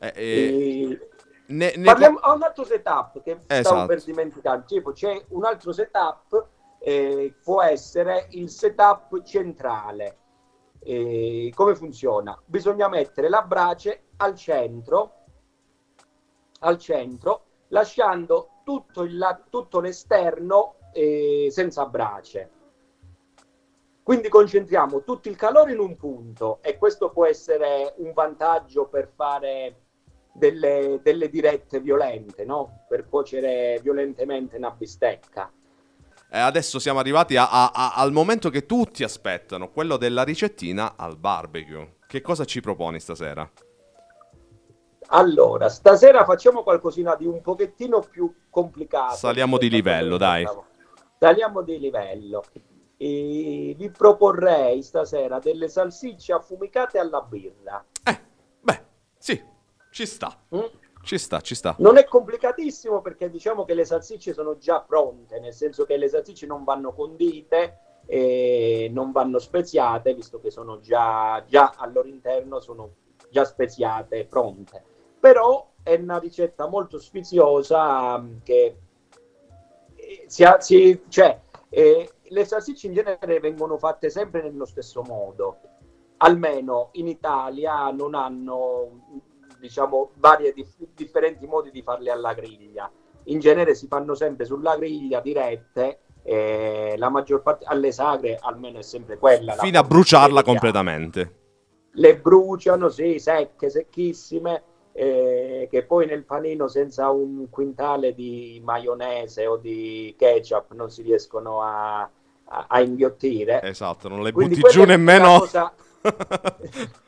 [0.00, 1.08] Eh, eh, E-
[1.52, 3.86] ne- ne- Parliamo ho un altro setup che stavo Esatto.
[3.86, 4.64] per dimenticare.
[4.66, 6.46] Tipo, c'è un altro setup,
[6.78, 10.18] eh, può essere il setup centrale.
[10.80, 12.36] Eh, come funziona?
[12.44, 15.12] Bisogna mettere la brace al centro,
[16.60, 22.50] al centro, lasciando tutto, il tutto l'esterno eh, senza brace.
[24.02, 29.08] Quindi concentriamo tutto il calore in un punto e questo può essere un vantaggio per
[29.14, 29.81] fare
[30.32, 32.84] delle, delle dirette violente, no?
[32.88, 35.50] Per cuocere violentemente una bistecca.
[36.34, 40.94] eh, adesso siamo arrivati a- a- a- al momento che tutti aspettano, quello della ricettina
[40.96, 41.96] al barbecue.
[42.06, 43.46] Che cosa ci proponi stasera?
[45.08, 49.16] Allora, stasera facciamo qualcosina di un pochettino più complicato.
[49.16, 50.46] Saliamo di livello, dai.
[51.18, 52.42] Saliamo di livello.
[52.96, 57.84] E vi proporrei stasera delle salsicce affumicate alla birra.
[58.04, 58.20] Eh,
[58.60, 58.82] beh,
[59.18, 59.42] sì,
[59.92, 60.36] ci sta.
[60.56, 60.60] Mm?
[61.02, 61.74] Ci sta, ci sta.
[61.78, 66.08] Non è complicatissimo perché diciamo che le salsicce sono già pronte, nel senso che le
[66.08, 72.08] salsicce non vanno condite e non vanno speziate, visto che sono già, già al loro
[72.08, 72.94] interno sono
[73.30, 74.82] già speziate pronte.
[75.20, 78.76] Però è una ricetta molto sfiziosa mm, che
[79.96, 81.38] eh, si ha- si- cioè,
[81.68, 85.58] eh, le salsicce in genere vengono fatte sempre nello stesso modo.
[86.18, 89.20] Almeno in Italia non hanno,
[89.62, 92.90] diciamo, varie dif- differenti modi di farle alla griglia.
[93.26, 95.98] In genere si fanno sempre sulla griglia dirette.
[96.24, 99.54] e la maggior parte alle sagre almeno è sempre quella.
[99.56, 101.38] la Fino a bruciarla completamente.
[101.94, 109.46] le bruciano, sì, secche, secchissime, eh, che poi nel panino senza un quintale di maionese
[109.46, 113.60] o di ketchup non si riescono a, a- a inghiottire.
[113.62, 115.38] Esatto, non le Quindi butti giù è una nemmeno.
[115.40, 115.72] cosa-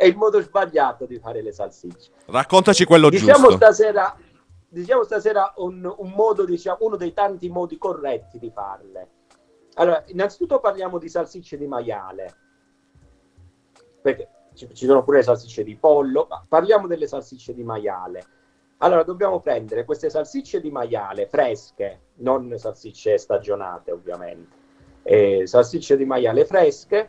[0.00, 2.10] è il modo sbagliato di fare le salsicce.
[2.24, 3.56] Raccontaci quello Diciamo giusto.
[3.56, 4.16] stasera,
[4.66, 9.08] diciamo stasera un, un modo, diciamo, uno dei tanti modi corretti di farle.
[9.74, 12.34] Allora, innanzitutto parliamo di salsicce di maiale,
[14.00, 18.24] perché ci, ci sono pure le salsicce di pollo, ma parliamo delle salsicce di maiale.
[18.78, 24.56] Allora, dobbiamo prendere queste salsicce di maiale fresche, non salsicce stagionate ovviamente,
[25.02, 27.06] eh, salsicce di maiale fresche,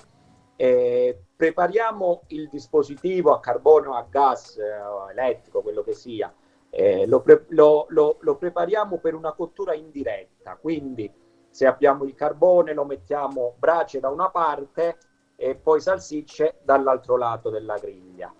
[0.63, 6.33] eh, prepariamo il dispositivo a carbone o a gas eh, elettrico, quello che sia,
[6.69, 11.11] eh, lo, pre- lo- lo- lo prepariamo per una cottura indiretta, quindi
[11.49, 14.97] se abbiamo il carbone lo mettiamo brace da una parte
[15.35, 18.31] e poi salsicce dall'altro lato della griglia.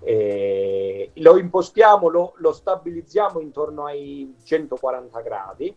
[0.00, 5.76] Eh, lo impostiamo, lo, lo stabilizziamo intorno ai 140 gradi,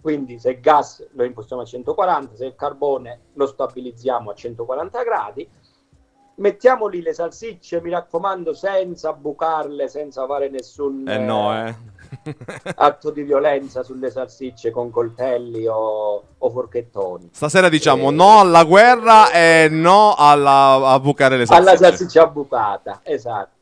[0.00, 5.02] quindi se il gas lo impostiamo a 140, se il carbone lo stabilizziamo a 140
[5.02, 5.48] gradi
[6.38, 11.74] mettiamo lì le salsicce, mi raccomando, senza bucarle, senza fare nessun eh no, eh.
[12.76, 17.30] atto di violenza sulle salsicce con coltelli o, o forchettoni.
[17.32, 18.12] Stasera diciamo e...
[18.12, 21.70] no alla guerra e no alla, a bucare le salsicce.
[21.70, 23.56] Alla salsiccia bucata, esatto.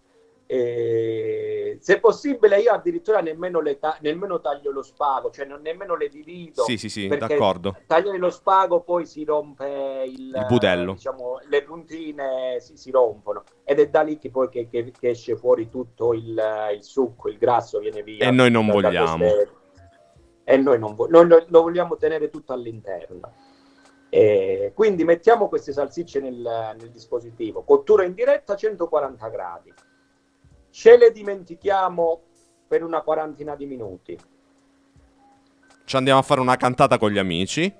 [0.47, 6.09] E se possibile, io addirittura nemmeno, ta- nemmeno taglio lo spago, cioè non nemmeno le
[6.09, 6.63] divido.
[6.63, 7.77] Sì, sì, sì, d'accordo.
[7.87, 10.93] Tagliare lo spago poi si rompe il, il budello.
[10.93, 15.09] Diciamo, le puntine si, si, rompono ed è da lì che poi che, che, che
[15.09, 16.41] esce fuori tutto il,
[16.75, 18.27] il, succo, il grasso viene via.
[18.27, 19.17] E noi non vogliamo.
[19.17, 19.51] Queste...
[20.45, 23.33] E noi, non vo- noi lo vogliamo tenere tutto all'interno.
[24.09, 26.37] E quindi mettiamo queste salsicce nel,
[26.79, 27.65] nel dispositivo.
[27.65, 29.75] Cottura in diretta a 140 gradi
[30.77, 32.21] ce le dimentichiamo
[32.69, 34.19] per una quarantina di minuti.
[35.87, 37.75] Ci andiamo a fare una cantata con gli amici.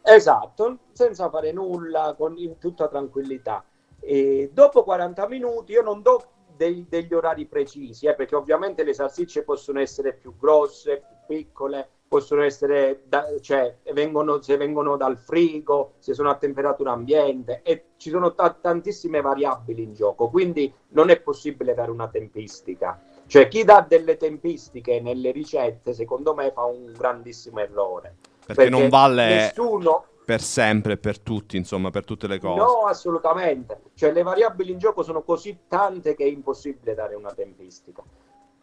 [0.00, 3.64] Esatto, senza fare nulla, con, in tutta tranquillità.
[3.98, 8.94] E dopo 40 minuti io non do dei, degli orari precisi, eh, perché ovviamente le
[8.94, 15.18] salsicce possono essere più grosse, più piccole, possono essere, da, cioè, vengono, se vengono dal
[15.18, 20.72] frigo, se sono a temperatura ambiente e ci sono t- tantissime variabili in gioco, quindi
[20.88, 23.00] non è possibile dare una tempistica.
[23.26, 28.16] Cioè chi dà delle tempistiche nelle ricette, secondo me, fa un grandissimo errore.
[28.48, 30.04] Perché, perché non vale nessuno...
[30.24, 32.58] per sempre, per tutti, insomma, per tutte le cose.
[32.58, 33.82] No, assolutamente.
[33.92, 38.02] Cioè le variabili in gioco sono così tante che è impossibile dare una tempistica.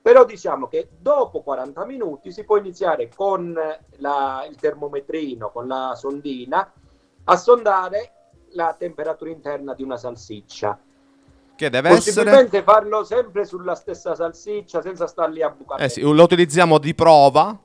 [0.05, 3.59] Però diciamo che dopo 40 minuti si può iniziare con
[3.97, 6.71] la, il termometrino, con la sondina,
[7.23, 8.11] a sondare
[8.51, 10.79] la temperatura interna di una salsiccia.
[11.55, 12.61] Che deve Possibilmente essere...
[12.61, 15.83] farlo sempre sulla stessa salsiccia senza star lì a bucare.
[15.83, 17.57] Eh sì, lo utilizziamo di prova,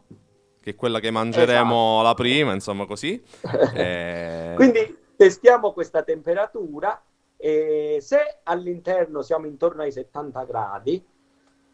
[0.62, 2.02] che è quella che mangeremo esatto.
[2.02, 3.22] la prima, insomma così.
[3.74, 4.54] e...
[4.56, 7.04] Quindi testiamo questa temperatura
[7.36, 11.04] e se all'interno siamo intorno ai 70 gradi,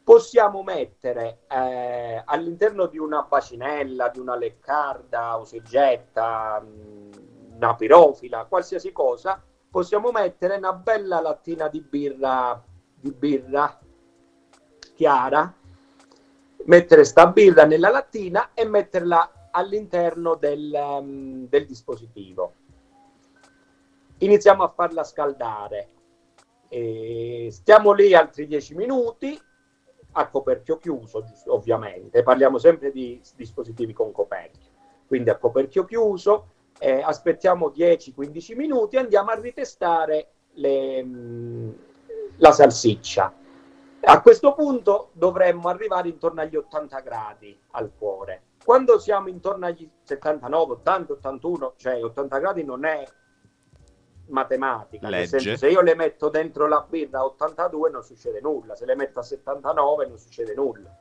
[0.07, 7.13] possiamo mettere eh, all'interno di una bacinella, di una leccarda o seggetta, mm,
[7.57, 12.63] una pirofila, qualsiasi cosa, possiamo mettere una bella lattina di birra,
[12.95, 13.81] di birra
[14.95, 15.53] chiara,
[16.67, 22.55] mettere sta birra nella lattina e metterla all'interno del, um, del dispositivo.
[24.19, 25.89] Iniziamo a farla scaldare.
[26.69, 29.41] E stiamo lì altri 10 minuti
[30.19, 34.71] a coperchio chiuso, ovviamente, parliamo sempre di dispositivi con coperchio,
[35.07, 36.47] quindi a coperchio chiuso,
[36.79, 41.71] eh, aspettiamo 10-15 minuti e andiamo a ritestare le, mm,
[42.37, 43.33] la salsiccia.
[44.09, 48.43] A questo punto dovremmo arrivare intorno agli 80 gradi al cuore.
[48.65, 53.05] Quando siamo intorno agli 79, 80, 81, cioè 80 gradi non è
[54.29, 55.09] matematica.
[55.09, 58.85] Nel senso, se io le metto dentro la birra a 82 non succede nulla, se
[58.85, 60.95] le metto a 79 non succede nulla.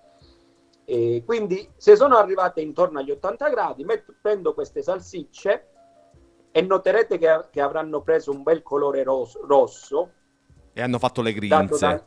[0.85, 5.69] E quindi se sono arrivate intorno agli 80 gradi, metto, prendo queste salsicce
[6.51, 10.11] e noterete che, che, avranno preso un bel colore ros- rosso.
[10.73, 11.77] E hanno fatto le grinze.
[11.79, 12.03] Da,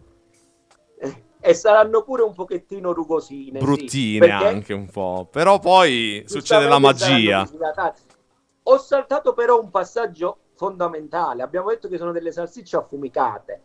[1.00, 3.58] eh, e saranno pure un pochettino rugosine.
[3.58, 5.28] Bruttine sì, anche un po'.
[5.30, 7.48] Però poi succede la magia.
[8.64, 11.42] Ho saltato però un passaggio fondamentale.
[11.42, 13.62] Abbiamo detto che sono delle salsicce affumicate.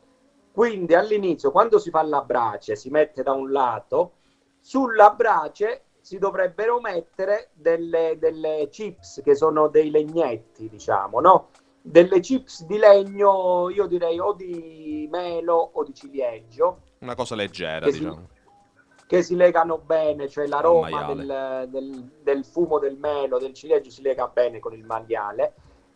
[0.53, 4.13] Quindi all'inizio, quando si fa la brace, si mette da un lato,
[4.59, 11.49] sulla brace si dovrebbero mettere delle, delle chips che sono dei legnetti, diciamo, no?
[11.81, 16.81] Delle chips di legno, io direi o di melo o di ciliegio.
[16.99, 18.27] Una cosa leggera, diciamo.
[18.95, 23.89] Si, che si legano bene, cioè l'aroma del, del, del fumo del melo, del ciliegio
[23.89, 25.55] si lega bene con il maiale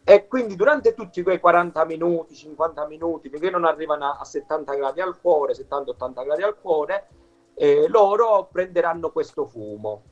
[0.09, 5.01] e quindi durante tutti quei 40 minuti, 50 minuti, finché non arrivano a 70 gradi
[5.01, 7.09] al cuore, 70-80 gradi al cuore,
[7.55, 10.03] eh, loro prenderanno questo fumo.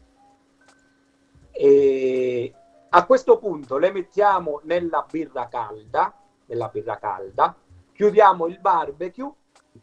[1.50, 2.54] E
[2.90, 6.14] a questo punto le mettiamo nella birra calda,
[6.48, 7.56] nella birra calda,
[7.94, 9.32] chiudiamo il barbecue,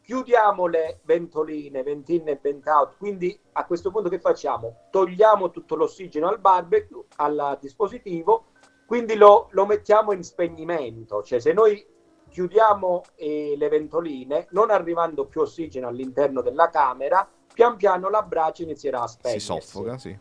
[0.02, 4.88] chiudiamo le ventoline, vent e vent out, quindi a questo punto che facciamo?
[4.90, 8.48] Togliamo tutto l'ossigeno al barbecue, al dispositivo,
[8.92, 11.82] quindi lo, lo mettiamo in spegnimento, cioè se noi
[12.28, 18.64] chiudiamo eh, le ventoline, non arrivando più ossigeno all'interno della camera, pian piano la brace
[18.64, 19.40] inizierà a spegnersi.
[19.40, 20.14] Si soffoca, sì.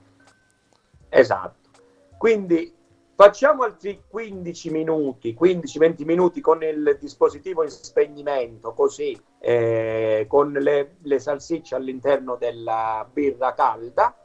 [1.09, 1.69] Esatto.
[2.17, 2.74] Quindi
[3.13, 10.95] facciamo altri 15 minuti, 15-20 minuti con il dispositivo in spegnimento, così eh, con le,
[11.01, 14.15] le salsicce all'interno della birra calda.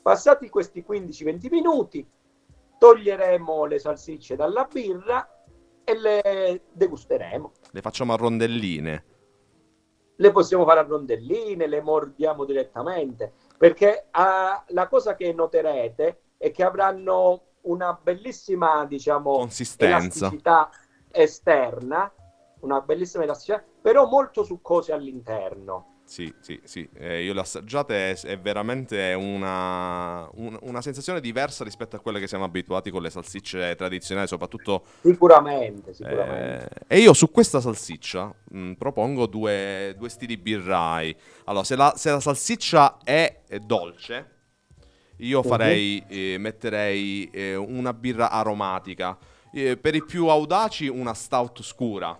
[0.00, 2.08] Passati questi 15-20 minuti,
[2.80, 5.44] toglieremo le salsicce dalla birra
[5.84, 7.52] e le degusteremo.
[7.72, 9.04] Le facciamo a rondelline.
[10.16, 16.50] Le possiamo fare a rondelline, le mordiamo direttamente, perché uh, la cosa che noterete è
[16.50, 20.70] che avranno una bellissima, diciamo, consistenza elasticità
[21.10, 22.10] esterna,
[22.60, 25.89] una bellissima elasticità, però molto succose all'interno.
[26.10, 31.62] Sì, sì, sì, eh, io l'ho assaggiata e è veramente una, un, una, sensazione diversa
[31.62, 34.86] rispetto a quelle che siamo abituati con le salsicce tradizionali, soprattutto...
[35.02, 36.68] Sicuramente, sicuramente.
[36.88, 41.14] Eh, e io su questa salsiccia mh, mm, propongo due, due, stili birrai.
[41.44, 44.30] Allora, se la, se la salsiccia è, è dolce,
[45.18, 45.46] io mhm.
[45.46, 49.16] farei, eh, metterei eh, una birra aromatica.
[49.52, 52.18] Eh, per i più audaci una stout scura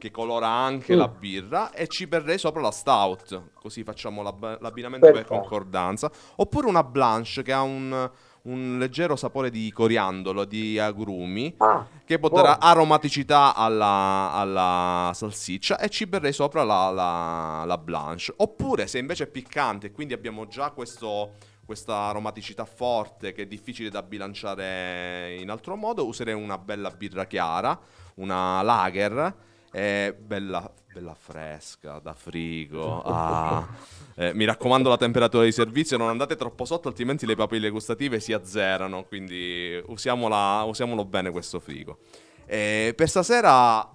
[0.00, 0.98] che colora anche mm.
[0.98, 5.28] la birra e ci berrei sopra la stout, così facciamo l'ab- l'abbinamento Perfetto.
[5.28, 6.10] per concordanza.
[6.36, 8.10] Oppure una blanche che ha un,
[8.42, 15.78] un leggero sapore di coriandolo, di agrumi, ah, che può dare aromaticità alla, alla, salsiccia
[15.78, 18.32] e ci berrei sopra la, la, la blanche.
[18.38, 21.34] Oppure se invece è piccante e quindi abbiamo già questo
[21.70, 27.26] questa aromaticità forte che è difficile da bilanciare in altro modo, userei una bella birra
[27.26, 27.78] chiara,
[28.16, 29.34] una lager
[29.70, 33.02] è bella, bella fresca, da frigo.
[33.10, 33.66] Ah.
[34.14, 38.20] Eh, mi raccomando la temperatura di servizio, non andate troppo sotto, altrimenti le papille gustative
[38.20, 39.04] si azzerano.
[39.04, 41.98] Quindi usiamola, usiamolo bene questo frigo.
[42.46, 43.88] Eh, per stasera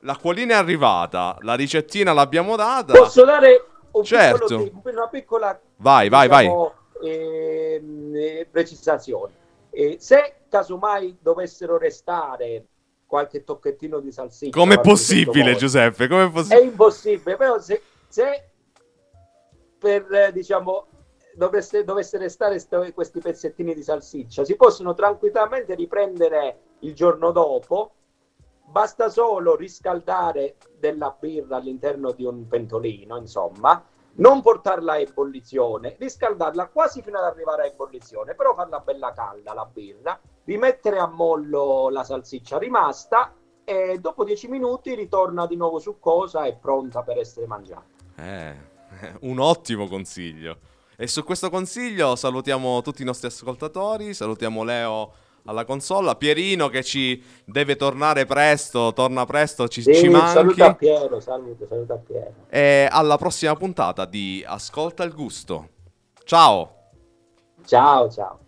[0.00, 2.92] l'acquolina è arrivata, la ricettina l'abbiamo data.
[2.92, 4.62] Posso dare un certo.
[4.64, 7.10] piccolo, una piccola vai, vai, diciamo, vai.
[7.10, 9.32] Eh, precisazione?
[9.70, 12.66] Eh, se casomai dovessero restare
[13.12, 14.58] qualche tocchettino di salsiccia.
[14.58, 16.08] Com'è possibile, Giuseppe?
[16.08, 16.60] Com'è possibile?
[16.62, 18.52] È impossibile, però se, se
[19.76, 20.86] per, eh, diciamo,
[21.34, 27.92] dovesse, dovesse restare st- questi pezzettini di salsiccia, si possono tranquillamente riprendere il giorno dopo.
[28.64, 33.84] Basta solo riscaldare della birra all'interno di un pentolino, insomma,
[34.14, 39.52] non portarla a ebollizione, riscaldarla quasi fino ad arrivare a ebollizione, però farla bella calda
[39.52, 43.34] la birra rimettere a mollo la salsiccia rimasta
[43.64, 47.84] e dopo 10 minuti ritorna di nuovo succosa e pronta per essere mangiata.
[48.16, 48.54] Eh,
[49.22, 50.58] un ottimo consiglio.
[50.96, 55.12] E su questo consiglio salutiamo tutti i nostri ascoltatori, salutiamo Leo
[55.44, 60.28] alla console, Pierino che ci deve tornare presto, torna presto, ci, sì, ci manchi.
[60.28, 62.34] Saluta Piero, salute, saluta Piero.
[62.48, 65.68] E alla prossima puntata di Ascolta il gusto.
[66.24, 66.74] Ciao.
[67.64, 68.38] Ciao, ciao.